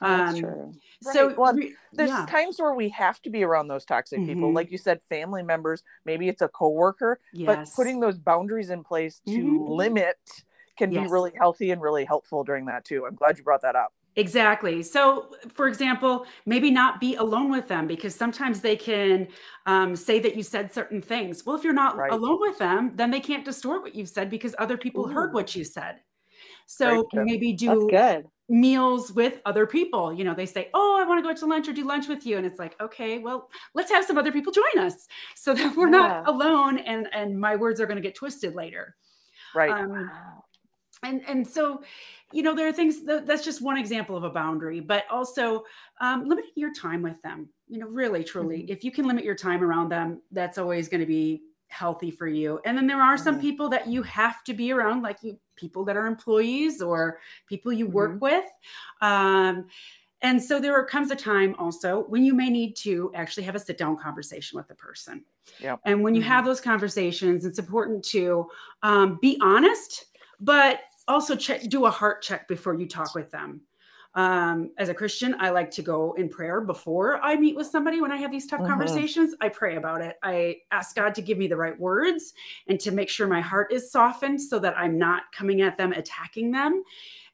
That's 0.01 0.33
um, 0.33 0.39
true. 0.41 0.73
So 1.01 1.27
right. 1.27 1.37
well, 1.37 1.57
there's 1.93 2.09
yeah. 2.09 2.25
times 2.27 2.59
where 2.59 2.73
we 2.73 2.89
have 2.89 3.21
to 3.21 3.29
be 3.29 3.43
around 3.43 3.69
those 3.69 3.85
toxic 3.85 4.19
mm-hmm. 4.19 4.33
people, 4.33 4.53
like 4.53 4.69
you 4.69 4.77
said, 4.77 4.99
family 5.07 5.43
members. 5.43 5.81
Maybe 6.03 6.27
it's 6.27 6.41
a 6.41 6.49
coworker, 6.49 7.21
yes. 7.31 7.45
but 7.47 7.73
putting 7.73 8.01
those 8.01 8.17
boundaries 8.17 8.69
in 8.69 8.83
place 8.83 9.21
to 9.27 9.31
mm-hmm. 9.31 9.71
limit 9.71 10.17
can 10.77 10.91
yes. 10.91 11.03
be 11.03 11.09
really 11.09 11.31
healthy 11.37 11.71
and 11.71 11.81
really 11.81 12.03
helpful 12.03 12.43
during 12.43 12.65
that 12.65 12.83
too. 12.83 13.05
I'm 13.05 13.15
glad 13.15 13.37
you 13.37 13.45
brought 13.45 13.61
that 13.61 13.77
up. 13.77 13.93
Exactly. 14.17 14.83
So, 14.83 15.33
for 15.53 15.69
example, 15.69 16.25
maybe 16.45 16.69
not 16.69 16.99
be 16.99 17.15
alone 17.15 17.49
with 17.49 17.69
them 17.69 17.87
because 17.87 18.13
sometimes 18.13 18.59
they 18.59 18.75
can 18.75 19.29
um, 19.65 19.95
say 19.95 20.19
that 20.19 20.35
you 20.35 20.43
said 20.43 20.73
certain 20.73 21.01
things. 21.01 21.45
Well, 21.45 21.55
if 21.55 21.63
you're 21.63 21.71
not 21.71 21.95
right. 21.95 22.11
alone 22.11 22.39
with 22.41 22.57
them, 22.57 22.91
then 22.95 23.11
they 23.11 23.21
can't 23.21 23.45
distort 23.45 23.81
what 23.81 23.95
you've 23.95 24.09
said 24.09 24.29
because 24.29 24.53
other 24.59 24.75
people 24.75 25.05
Ooh. 25.05 25.13
heard 25.13 25.33
what 25.33 25.55
you 25.55 25.63
said. 25.63 26.01
So 26.67 27.07
maybe 27.13 27.53
do 27.53 27.89
meals 28.49 29.11
with 29.11 29.39
other 29.45 29.67
people. 29.67 30.11
You 30.11 30.23
know, 30.23 30.33
they 30.33 30.45
say, 30.45 30.69
Oh, 30.73 30.97
I 30.99 31.07
want 31.07 31.19
to 31.19 31.21
go 31.21 31.29
out 31.29 31.37
to 31.37 31.45
lunch 31.45 31.67
or 31.67 31.73
do 31.73 31.85
lunch 31.85 32.07
with 32.07 32.25
you. 32.25 32.37
And 32.37 32.45
it's 32.45 32.59
like, 32.59 32.75
okay, 32.81 33.19
well, 33.19 33.49
let's 33.75 33.91
have 33.91 34.05
some 34.05 34.17
other 34.17 34.31
people 34.31 34.51
join 34.51 34.83
us 34.83 35.07
so 35.35 35.53
that 35.53 35.75
we're 35.77 35.91
yeah. 35.91 35.97
not 35.97 36.27
alone 36.27 36.79
and 36.79 37.07
and 37.13 37.39
my 37.39 37.55
words 37.55 37.79
are 37.79 37.85
going 37.85 37.97
to 37.97 38.01
get 38.01 38.15
twisted 38.15 38.55
later. 38.55 38.95
Right. 39.55 39.71
Um, 39.71 40.11
and 41.03 41.21
and 41.27 41.47
so 41.47 41.81
you 42.33 42.43
know 42.43 42.53
there 42.53 42.67
are 42.67 42.73
things 42.73 43.05
that, 43.05 43.25
that's 43.25 43.45
just 43.45 43.61
one 43.61 43.77
example 43.77 44.17
of 44.17 44.25
a 44.25 44.29
boundary 44.29 44.81
but 44.81 45.05
also 45.09 45.63
um, 46.01 46.27
limiting 46.27 46.51
your 46.55 46.73
time 46.73 47.01
with 47.01 47.19
them 47.21 47.47
you 47.69 47.79
know 47.79 47.87
really 47.87 48.21
truly 48.21 48.57
mm-hmm. 48.57 48.71
if 48.73 48.83
you 48.83 48.91
can 48.91 49.07
limit 49.07 49.23
your 49.23 49.33
time 49.33 49.63
around 49.63 49.87
them 49.87 50.21
that's 50.33 50.57
always 50.57 50.89
going 50.89 50.99
to 50.99 51.07
be 51.07 51.41
healthy 51.69 52.11
for 52.11 52.27
you. 52.27 52.59
And 52.65 52.77
then 52.77 52.87
there 52.87 53.01
are 53.01 53.17
some 53.17 53.35
mm-hmm. 53.35 53.41
people 53.41 53.69
that 53.69 53.87
you 53.87 54.03
have 54.03 54.43
to 54.45 54.53
be 54.53 54.71
around, 54.71 55.01
like 55.01 55.17
you 55.21 55.39
people 55.59 55.83
that 55.85 55.97
are 55.97 56.05
employees 56.05 56.81
or 56.81 57.19
people 57.47 57.73
you 57.73 57.87
work 57.87 58.11
mm-hmm. 58.11 58.19
with. 58.19 58.45
Um, 59.01 59.65
and 60.21 60.41
so 60.41 60.59
there 60.59 60.83
comes 60.85 61.11
a 61.11 61.15
time 61.15 61.55
also 61.57 62.03
when 62.09 62.23
you 62.23 62.33
may 62.33 62.49
need 62.49 62.75
to 62.77 63.11
actually 63.15 63.43
have 63.43 63.55
a 63.55 63.59
sit 63.59 63.77
down 63.77 63.97
conversation 63.97 64.57
with 64.57 64.67
the 64.67 64.75
person. 64.75 65.23
Yep. 65.61 65.79
And 65.85 66.03
when 66.03 66.13
you 66.13 66.21
mm-hmm. 66.21 66.29
have 66.29 66.45
those 66.45 66.59
conversations, 66.59 67.45
it's 67.45 67.59
important 67.59 68.03
to 68.05 68.47
um, 68.83 69.17
be 69.21 69.37
honest, 69.41 70.05
but 70.39 70.81
also 71.07 71.35
check, 71.35 71.61
do 71.69 71.85
a 71.85 71.91
heart 71.91 72.21
check 72.21 72.47
before 72.47 72.73
you 72.73 72.87
talk 72.87 73.15
with 73.15 73.31
them. 73.31 73.61
Um, 74.15 74.71
as 74.77 74.89
a 74.89 74.93
Christian, 74.93 75.35
I 75.39 75.51
like 75.51 75.69
to 75.71 75.81
go 75.81 76.13
in 76.13 76.29
prayer 76.29 76.61
before 76.61 77.19
I 77.21 77.35
meet 77.35 77.55
with 77.55 77.67
somebody 77.67 78.01
when 78.01 78.11
I 78.11 78.17
have 78.17 78.31
these 78.31 78.47
tough 78.47 78.61
mm-hmm. 78.61 78.69
conversations. 78.69 79.35
I 79.39 79.49
pray 79.49 79.75
about 79.75 80.01
it. 80.01 80.17
I 80.23 80.57
ask 80.71 80.95
God 80.95 81.13
to 81.15 81.21
give 81.21 81.37
me 81.37 81.47
the 81.47 81.55
right 81.55 81.79
words 81.79 82.33
and 82.67 82.79
to 82.79 82.91
make 82.91 83.09
sure 83.09 83.27
my 83.27 83.41
heart 83.41 83.71
is 83.71 83.91
softened 83.91 84.41
so 84.41 84.57
that 84.59 84.77
I'm 84.77 84.97
not 84.97 85.31
coming 85.31 85.61
at 85.61 85.77
them, 85.77 85.91
attacking 85.91 86.51
them, 86.51 86.83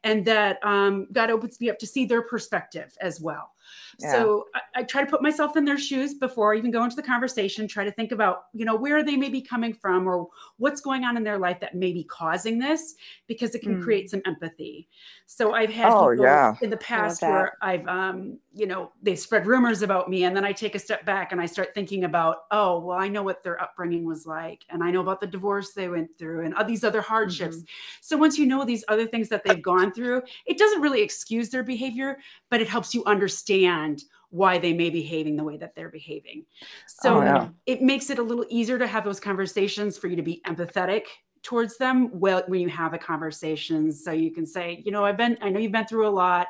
and 0.05 0.23
that 0.23 0.63
um, 0.63 1.07
God 1.11 1.29
opens 1.29 1.59
me 1.59 1.69
up 1.69 1.79
to 1.79 1.87
see 1.87 2.05
their 2.05 2.21
perspective 2.21 2.95
as 3.01 3.19
well. 3.19 3.51
So 3.97 4.45
I, 4.53 4.81
I, 4.81 4.83
try 4.83 5.03
to 5.03 5.09
put 5.09 5.21
myself 5.21 5.55
in 5.55 5.65
their 5.65 5.77
shoes 5.77 6.13
before 6.13 6.53
I 6.53 6.57
even 6.57 6.69
go 6.69 6.83
into 6.83 6.95
the 6.95 7.01
conversation, 7.01 7.67
try 7.67 7.85
to 7.85 7.91
think 7.91 8.11
about, 8.11 8.43
you 8.53 8.65
know, 8.65 8.75
where 8.75 9.03
they 9.03 9.15
may 9.15 9.29
be 9.29 9.41
coming 9.41 9.73
from 9.73 10.05
or 10.05 10.27
what's 10.57 10.81
going 10.81 11.03
on 11.05 11.17
in 11.17 11.23
their 11.23 11.39
life 11.39 11.59
that 11.61 11.75
may 11.75 11.93
be 11.93 12.03
causing 12.03 12.59
this, 12.59 12.95
because 13.27 13.55
it 13.55 13.61
can 13.61 13.79
mm. 13.79 13.83
create 13.83 14.09
some 14.09 14.21
empathy. 14.25 14.87
So 15.25 15.53
I've 15.53 15.71
had 15.71 15.91
oh, 15.91 16.11
yeah. 16.11 16.55
in 16.61 16.69
the 16.69 16.77
past 16.77 17.21
where 17.21 17.57
I've, 17.61 17.87
um, 17.87 18.37
you 18.55 18.65
know, 18.65 18.91
they 19.01 19.15
spread 19.15 19.45
rumors 19.45 19.81
about 19.81 20.09
me. 20.09 20.23
And 20.23 20.35
then 20.35 20.45
I 20.45 20.53
take 20.53 20.75
a 20.75 20.79
step 20.79 21.05
back 21.05 21.33
and 21.33 21.41
I 21.41 21.45
start 21.45 21.73
thinking 21.75 22.05
about, 22.05 22.43
oh, 22.51 22.79
well, 22.79 22.97
I 22.97 23.09
know 23.09 23.21
what 23.21 23.43
their 23.43 23.61
upbringing 23.61 24.05
was 24.05 24.25
like. 24.25 24.63
And 24.69 24.81
I 24.81 24.91
know 24.91 25.01
about 25.01 25.19
the 25.19 25.27
divorce 25.27 25.73
they 25.73 25.89
went 25.89 26.17
through 26.17 26.45
and 26.45 26.55
all 26.55 26.63
these 26.63 26.85
other 26.85 27.01
hardships. 27.01 27.57
Mm-hmm. 27.57 27.65
So 27.99 28.17
once 28.17 28.37
you 28.37 28.45
know 28.45 28.63
these 28.63 28.85
other 28.87 29.05
things 29.05 29.27
that 29.29 29.43
they've 29.43 29.61
gone 29.61 29.91
through, 29.91 30.21
it 30.45 30.57
doesn't 30.57 30.81
really 30.81 31.01
excuse 31.01 31.49
their 31.49 31.63
behavior, 31.63 32.17
but 32.49 32.61
it 32.61 32.69
helps 32.69 32.93
you 32.93 33.03
understand 33.03 34.03
why 34.29 34.57
they 34.57 34.71
may 34.71 34.89
be 34.89 35.01
behaving 35.01 35.35
the 35.35 35.43
way 35.43 35.57
that 35.57 35.75
they're 35.75 35.89
behaving. 35.89 36.45
So 36.87 37.19
oh, 37.19 37.23
yeah. 37.23 37.49
it 37.65 37.81
makes 37.81 38.09
it 38.09 38.19
a 38.19 38.23
little 38.23 38.45
easier 38.49 38.79
to 38.79 38.87
have 38.87 39.03
those 39.03 39.19
conversations 39.19 39.97
for 39.97 40.07
you 40.07 40.15
to 40.15 40.21
be 40.21 40.41
empathetic 40.47 41.03
towards 41.43 41.77
them 41.77 42.09
well 42.11 42.41
when 42.47 42.59
you 42.59 42.67
have 42.67 42.91
the 42.91 42.97
conversations 42.97 44.03
so 44.03 44.11
you 44.11 44.31
can 44.31 44.47
say 44.47 44.81
you 44.83 44.91
know 44.91 45.05
i've 45.05 45.15
been 45.15 45.37
i 45.43 45.49
know 45.49 45.59
you've 45.59 45.71
been 45.71 45.85
through 45.85 46.07
a 46.07 46.09
lot 46.09 46.47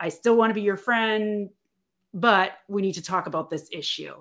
i 0.00 0.08
still 0.08 0.36
want 0.36 0.50
to 0.50 0.54
be 0.54 0.62
your 0.62 0.76
friend 0.76 1.50
but 2.12 2.52
we 2.68 2.82
need 2.82 2.94
to 2.94 3.02
talk 3.02 3.26
about 3.26 3.50
this 3.50 3.68
issue 3.70 4.14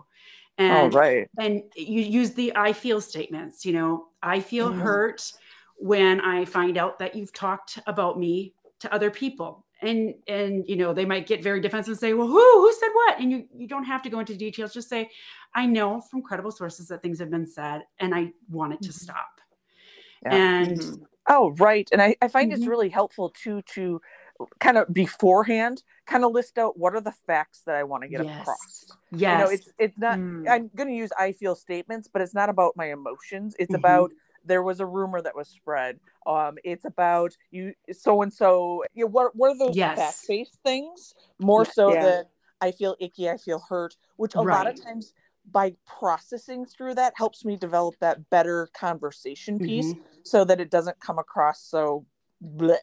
and, 0.57 0.93
oh, 0.93 0.97
right. 0.97 1.29
and 1.39 1.63
you 1.75 2.01
use 2.01 2.31
the 2.33 2.51
i 2.55 2.71
feel 2.73 3.01
statements 3.01 3.65
you 3.65 3.73
know 3.73 4.07
i 4.21 4.39
feel 4.39 4.69
mm-hmm. 4.69 4.81
hurt 4.81 5.31
when 5.77 6.21
i 6.21 6.45
find 6.45 6.77
out 6.77 6.99
that 6.99 7.15
you've 7.15 7.33
talked 7.33 7.79
about 7.87 8.19
me 8.19 8.53
to 8.79 8.93
other 8.93 9.09
people 9.09 9.65
and 9.81 10.13
and 10.27 10.67
you 10.67 10.75
know 10.75 10.93
they 10.93 11.05
might 11.05 11.27
get 11.27 11.43
very 11.43 11.59
defensive 11.59 11.91
and 11.91 11.99
say 11.99 12.13
well 12.13 12.27
who 12.27 12.33
who 12.33 12.73
said 12.73 12.89
what 12.93 13.19
and 13.19 13.31
you 13.31 13.47
you 13.55 13.67
don't 13.67 13.85
have 13.85 14.01
to 14.01 14.09
go 14.09 14.19
into 14.19 14.35
details 14.35 14.73
just 14.73 14.89
say 14.89 15.09
i 15.55 15.65
know 15.65 16.01
from 16.01 16.21
credible 16.21 16.51
sources 16.51 16.87
that 16.87 17.01
things 17.01 17.19
have 17.19 17.29
been 17.29 17.47
said 17.47 17.81
and 17.99 18.13
i 18.13 18.31
want 18.49 18.73
it 18.73 18.81
to 18.81 18.89
mm-hmm. 18.89 19.03
stop 19.03 19.39
yeah. 20.23 20.33
and 20.33 20.79
mm-hmm. 20.79 21.03
oh 21.29 21.51
right 21.57 21.87
and 21.91 22.01
i, 22.01 22.15
I 22.21 22.27
find 22.27 22.51
mm-hmm. 22.51 22.61
it's 22.61 22.67
really 22.67 22.89
helpful 22.89 23.29
too 23.29 23.61
to 23.73 24.01
kind 24.59 24.77
of 24.77 24.93
beforehand 24.93 25.83
kind 26.05 26.23
of 26.23 26.31
list 26.31 26.57
out 26.57 26.77
what 26.77 26.95
are 26.95 27.01
the 27.01 27.11
facts 27.27 27.61
that 27.65 27.75
I 27.75 27.83
want 27.83 28.03
to 28.03 28.09
get 28.09 28.23
yes. 28.23 28.41
across. 28.41 28.85
Yes. 29.11 29.31
You 29.31 29.37
know, 29.37 29.49
it's 29.49 29.69
it's 29.77 29.97
not 29.97 30.17
Mm. 30.17 30.49
I'm 30.49 30.71
going 30.75 30.89
to 30.89 30.95
use 30.95 31.11
I 31.17 31.31
feel 31.33 31.55
statements, 31.55 32.07
but 32.11 32.21
it's 32.21 32.33
not 32.33 32.49
about 32.49 32.75
my 32.75 32.91
emotions. 32.91 33.55
It's 33.59 33.73
Mhm. 33.73 33.79
about 33.79 34.11
there 34.45 34.63
was 34.63 34.79
a 34.79 34.85
rumor 34.85 35.21
that 35.21 35.35
was 35.35 35.49
spread. 35.49 35.99
Um, 36.25 36.57
it's 36.63 36.85
about 36.85 37.35
you 37.51 37.73
so 37.91 38.21
and 38.21 38.33
so. 38.33 38.83
You 38.93 39.05
know, 39.05 39.11
what 39.11 39.35
what 39.35 39.51
are 39.51 39.57
those 39.57 39.75
Yes. 39.75 39.97
fact 39.97 40.27
based 40.27 40.59
things 40.63 41.13
more 41.39 41.65
Yeah. 41.65 41.71
so 41.71 41.93
Yeah. 41.93 42.01
than 42.01 42.25
I 42.61 42.71
feel 42.71 42.95
icky, 42.99 43.29
I 43.29 43.37
feel 43.37 43.59
hurt, 43.59 43.95
which 44.17 44.35
a 44.35 44.41
lot 44.41 44.67
of 44.67 44.81
times 44.81 45.13
by 45.51 45.75
processing 45.85 46.65
through 46.65 46.93
that 46.95 47.13
helps 47.15 47.43
me 47.43 47.55
develop 47.57 47.95
that 47.99 48.29
better 48.29 48.67
conversation 48.73 49.57
piece 49.57 49.93
Mhm. 49.93 49.99
so 50.23 50.43
that 50.45 50.59
it 50.61 50.69
doesn't 50.69 50.99
come 50.99 51.17
across 51.17 51.61
so 51.61 52.05
bleh. 52.41 52.77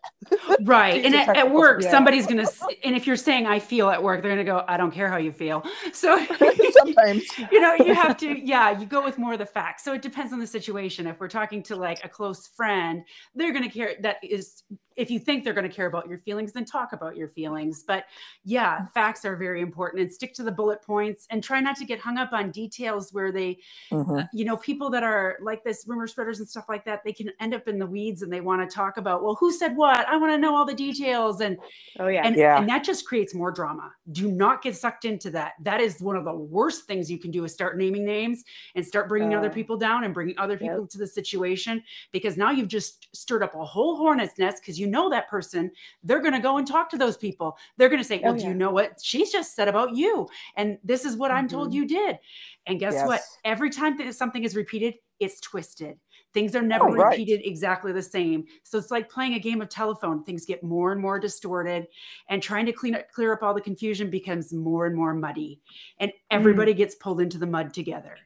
right 0.65 1.05
and 1.05 1.15
at, 1.15 1.35
at 1.35 1.51
work 1.51 1.81
term. 1.81 1.91
somebody's 1.91 2.27
gonna 2.27 2.47
and 2.85 2.95
if 2.95 3.07
you're 3.07 3.17
saying 3.17 3.47
i 3.47 3.59
feel 3.59 3.89
at 3.89 4.03
work 4.03 4.21
they're 4.21 4.31
gonna 4.31 4.45
go 4.45 4.63
i 4.69 4.77
don't 4.77 4.91
care 4.91 5.09
how 5.09 5.17
you 5.17 5.33
feel 5.33 5.65
so 5.93 6.23
sometimes. 6.73 7.25
you 7.51 7.61
know 7.61 7.75
you 7.75 7.95
have 7.95 8.19
to 8.19 8.39
yeah 8.39 8.79
you 8.79 8.85
go 8.85 9.03
with 9.03 9.17
more 9.17 9.33
of 9.33 9.39
the 9.39 9.47
facts 9.47 9.83
so 9.83 9.95
it 9.95 10.03
depends 10.03 10.33
on 10.33 10.39
the 10.39 10.47
situation 10.47 11.07
if 11.07 11.19
we're 11.19 11.29
talking 11.29 11.63
to 11.63 11.75
like 11.75 12.05
a 12.05 12.09
close 12.09 12.49
friend 12.49 13.03
they're 13.35 13.53
going 13.53 13.65
to 13.65 13.71
care 13.71 13.95
that 14.03 14.17
is 14.23 14.63
if 14.97 15.11
you 15.11 15.19
think 15.19 15.45
they're 15.45 15.53
going 15.53 15.69
to 15.69 15.75
care 15.75 15.87
about 15.87 16.09
your 16.09 16.19
feelings 16.19 16.53
then 16.53 16.65
talk 16.65 16.93
about 16.93 17.17
your 17.17 17.29
feelings 17.29 17.85
but 17.87 18.05
yeah 18.45 18.87
facts 18.95 19.25
are 19.25 19.37
very 19.37 19.61
important 19.61 20.03
and 20.03 20.12
stick 20.12 20.33
to 20.35 20.43
the 20.43 20.50
bullet 20.53 20.83
points 20.83 21.26
and 21.31 21.43
try 21.43 21.61
not 21.61 21.76
to 21.76 21.85
get 21.85 21.99
hung 21.99 22.19
up 22.19 22.33
on 22.33 22.50
details 22.50 23.12
where 23.12 23.31
they 23.33 23.59
Mhm. 23.91 24.29
you 24.33 24.45
know 24.45 24.57
people 24.57 24.91
that 24.91 25.03
are 25.03 25.37
like 25.41 25.62
this 25.65 25.85
rumor 25.87 26.07
spreaders 26.07 26.41
and 26.41 26.49
stuff 26.49 26.65
like 26.69 26.85
that 26.85 27.03
they 27.05 27.12
can 27.12 27.31
end 27.41 27.55
up 27.55 27.69
in 27.69 27.79
the 27.79 27.87
weeds 27.87 28.23
and 28.23 28.33
they 28.33 28.41
want 28.41 28.69
to 28.69 28.75
talk 28.75 28.97
about 28.97 29.23
well 29.23 29.35
who 29.35 29.53
said 29.53 29.76
what 29.76 30.09
i 30.09 30.17
want 30.17 30.33
to 30.33 30.38
know 30.38 30.55
all 30.57 30.65
the 30.65 30.75
details 30.75 31.41
and 31.41 31.59
Oh 31.99 32.09
yeah. 32.09 32.26
and, 32.26 32.37
Yeah. 32.37 32.59
and 32.59 32.69
that 32.69 32.85
just 32.85 33.07
creates 33.07 33.35
more 33.35 33.50
drama. 33.50 33.91
Do 34.12 34.31
not 34.31 34.61
get 34.62 34.76
sucked 34.76 35.05
into 35.07 35.31
that. 35.31 35.55
That 35.62 35.81
is 35.81 36.00
one 36.03 36.15
of 36.17 36.25
the 36.25 36.35
worst 36.35 36.85
things 36.87 37.11
you 37.11 37.19
can 37.19 37.31
do 37.31 37.45
is 37.45 37.53
start 37.55 37.79
naming 37.79 38.05
names 38.05 38.45
and 38.75 38.85
start 38.87 39.09
bringing 39.09 39.35
other 39.35 39.49
Uh, 39.49 39.53
people 39.55 39.76
down 39.79 40.05
and 40.05 40.12
bringing 40.12 40.37
other 40.38 40.59
people 40.59 40.87
to 40.87 40.99
the 40.99 41.07
situation 41.07 41.83
because 42.12 42.37
now 42.37 42.50
you've 42.50 42.69
just 42.69 43.09
stirred 43.17 43.43
up 43.43 43.55
a 43.55 43.65
whole 43.65 43.97
hornet's 43.97 44.38
nest 44.38 44.61
because 44.62 44.79
you 44.79 44.86
know 44.87 45.11
that 45.11 45.28
person. 45.28 45.71
They're 46.02 46.21
going 46.21 46.33
to 46.35 46.40
go 46.40 46.59
and 46.59 46.66
talk 46.66 46.88
to 46.90 46.99
those 46.99 47.16
people. 47.16 47.57
They're 47.76 47.88
going 47.88 48.00
to 48.00 48.05
say, 48.09 48.21
Oh, 48.21 48.31
well, 48.33 48.35
do 48.35 48.45
you 48.47 48.55
know 48.55 48.71
what 48.71 49.00
she's 49.02 49.31
just 49.31 49.55
said 49.55 49.69
about 49.69 49.95
you? 49.95 50.28
And 50.57 50.78
this 50.85 51.05
is 51.05 51.16
what 51.16 51.31
I'm 51.31 51.49
told 51.49 51.71
Mhm. 51.71 51.75
you 51.75 51.87
did. 51.87 52.19
And 52.66 52.78
guess 52.81 52.95
what? 53.07 53.21
Every 53.45 53.71
time 53.71 53.97
that 53.99 54.14
something 54.14 54.45
is 54.45 54.57
repeated, 54.57 54.95
it's 55.21 55.40
twisted. 55.40 55.99
Things 56.35 56.55
are 56.55 56.61
never 56.62 56.85
Oh, 56.88 56.93
right. 56.93 57.11
repeated 57.19 57.40
exactly 57.47 57.93
the 57.93 58.02
same. 58.02 58.45
So 58.62 58.76
it's 58.76 58.90
like 58.90 59.09
playing 59.09 59.35
a 59.35 59.38
game 59.38 59.62
of 59.62 59.71
telephone. 59.71 60.23
Things 60.25 60.45
get 60.45 60.62
more 60.62 60.93
and 60.93 61.00
more 61.00 61.19
distorted, 61.19 61.87
and 62.28 62.43
trying 62.43 62.66
to 62.66 62.73
clean 62.73 62.95
up, 62.95 63.11
clear 63.11 63.33
up 63.33 63.43
all 63.43 63.55
the 63.55 63.61
confusion 63.62 64.11
becomes 64.11 64.52
more 64.52 64.85
and 64.87 64.95
more 64.95 65.14
muddy, 65.14 65.61
and 65.99 66.12
everybody 66.31 66.75
gets 66.75 66.95
pulled 66.95 67.21
into 67.23 67.38
the 67.38 67.47
mud 67.47 67.73
together. 67.73 68.16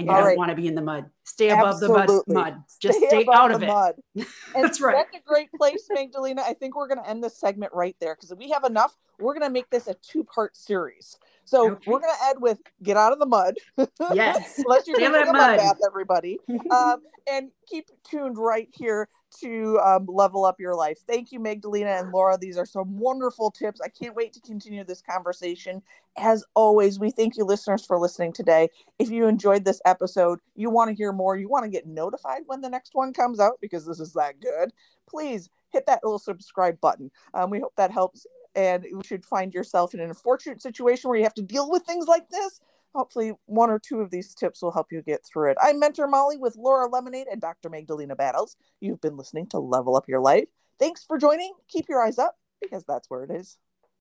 And 0.00 0.08
you 0.08 0.12
All 0.14 0.18
don't 0.20 0.28
right. 0.28 0.38
want 0.38 0.48
to 0.48 0.56
be 0.56 0.66
in 0.66 0.74
the 0.74 0.80
mud. 0.80 1.10
Stay 1.24 1.50
above 1.50 1.78
the 1.78 1.88
mud. 1.88 2.00
Absolutely. 2.04 2.34
mud. 2.34 2.62
Just 2.80 2.98
Stay 2.98 3.08
stay 3.08 3.26
out 3.30 3.50
of 3.50 3.62
it. 3.62 3.66
mud. 3.66 3.94
That's 4.54 4.80
right. 4.80 4.96
That's 4.96 5.22
a 5.22 5.28
great 5.28 5.52
place, 5.52 5.86
Magdalena. 5.90 6.42
I 6.42 6.54
think 6.54 6.74
we're 6.74 6.88
going 6.88 7.02
to 7.02 7.08
end 7.08 7.22
this 7.22 7.38
segment 7.38 7.70
right 7.74 7.94
there 8.00 8.14
because 8.14 8.30
if 8.30 8.38
we 8.38 8.48
have 8.50 8.64
enough, 8.64 8.96
we're 9.18 9.34
going 9.34 9.46
to 9.46 9.52
make 9.52 9.68
this 9.68 9.86
a 9.88 9.94
two 10.02 10.24
part 10.24 10.56
series. 10.56 11.18
So 11.44 11.72
Okay. 11.72 11.90
we're 11.90 12.00
going 12.00 12.14
to 12.18 12.26
end 12.28 12.40
with 12.40 12.58
get 12.82 12.96
out 12.96 13.12
of 13.12 13.18
the 13.18 13.26
mud. 13.26 13.56
Yes. 14.14 14.54
Unless 14.64 14.86
you're 14.86 14.96
taking 14.98 15.14
a 15.14 15.32
mud. 15.32 15.58
bath, 15.58 15.76
everybody. 15.86 16.38
um, 16.70 17.02
and 17.30 17.50
keep 17.68 17.90
tuned 18.08 18.38
right 18.38 18.68
here 18.72 19.06
to 19.40 19.78
um, 19.84 20.06
level 20.06 20.44
up 20.44 20.60
your 20.60 20.74
life. 20.74 20.98
Thank 21.06 21.32
you, 21.32 21.40
Magdalena 21.40 21.90
and 21.90 22.10
Laura. 22.10 22.36
These 22.38 22.58
are 22.58 22.66
some 22.66 22.98
wonderful 22.98 23.50
tips. 23.50 23.80
I 23.80 23.88
can't 23.88 24.14
wait 24.14 24.32
to 24.34 24.40
continue 24.40 24.84
this 24.84 25.02
conversation. 25.02 25.82
As 26.16 26.44
always, 26.54 26.98
we 26.98 27.10
thank 27.10 27.36
you, 27.36 27.44
listeners, 27.44 27.84
for 27.86 27.98
listening 27.98 28.32
today. 28.32 28.68
If 28.98 29.10
you 29.10 29.26
enjoyed 29.26 29.64
this 29.64 29.80
episode, 29.84 30.40
you 30.54 30.70
want 30.70 30.90
to 30.90 30.96
hear 30.96 31.12
more, 31.12 31.36
you 31.36 31.48
want 31.48 31.64
to 31.64 31.70
get 31.70 31.86
notified 31.86 32.42
when 32.46 32.60
the 32.60 32.70
next 32.70 32.90
one 32.94 33.12
comes 33.12 33.40
out 33.40 33.58
because 33.60 33.86
this 33.86 34.00
is 34.00 34.12
that 34.14 34.40
good, 34.40 34.72
please 35.08 35.48
hit 35.70 35.86
that 35.86 36.00
little 36.02 36.18
subscribe 36.18 36.80
button. 36.80 37.10
Um, 37.34 37.50
we 37.50 37.60
hope 37.60 37.74
that 37.76 37.90
helps. 37.90 38.26
And 38.56 38.84
you 38.84 39.00
should 39.04 39.24
find 39.24 39.54
yourself 39.54 39.94
in 39.94 40.00
an 40.00 40.08
unfortunate 40.08 40.60
situation 40.60 41.08
where 41.08 41.16
you 41.16 41.24
have 41.24 41.34
to 41.34 41.42
deal 41.42 41.70
with 41.70 41.84
things 41.84 42.08
like 42.08 42.28
this 42.30 42.60
hopefully 42.94 43.32
one 43.46 43.70
or 43.70 43.78
two 43.78 44.00
of 44.00 44.10
these 44.10 44.34
tips 44.34 44.62
will 44.62 44.72
help 44.72 44.92
you 44.92 45.02
get 45.02 45.24
through 45.24 45.50
it. 45.50 45.58
I'm 45.62 45.78
Mentor 45.78 46.06
Molly 46.06 46.36
with 46.36 46.56
Laura 46.56 46.88
Lemonade 46.88 47.26
and 47.30 47.40
Dr. 47.40 47.70
Magdalena 47.70 48.16
Battles. 48.16 48.56
You've 48.80 49.00
been 49.00 49.16
listening 49.16 49.46
to 49.48 49.58
Level 49.58 49.96
Up 49.96 50.08
Your 50.08 50.20
Life. 50.20 50.48
Thanks 50.78 51.04
for 51.04 51.18
joining. 51.18 51.52
Keep 51.68 51.88
your 51.88 52.02
eyes 52.02 52.18
up 52.18 52.36
because 52.60 52.84
that's 52.84 53.08
where 53.08 53.24
it 53.24 53.30
is. 53.30 53.58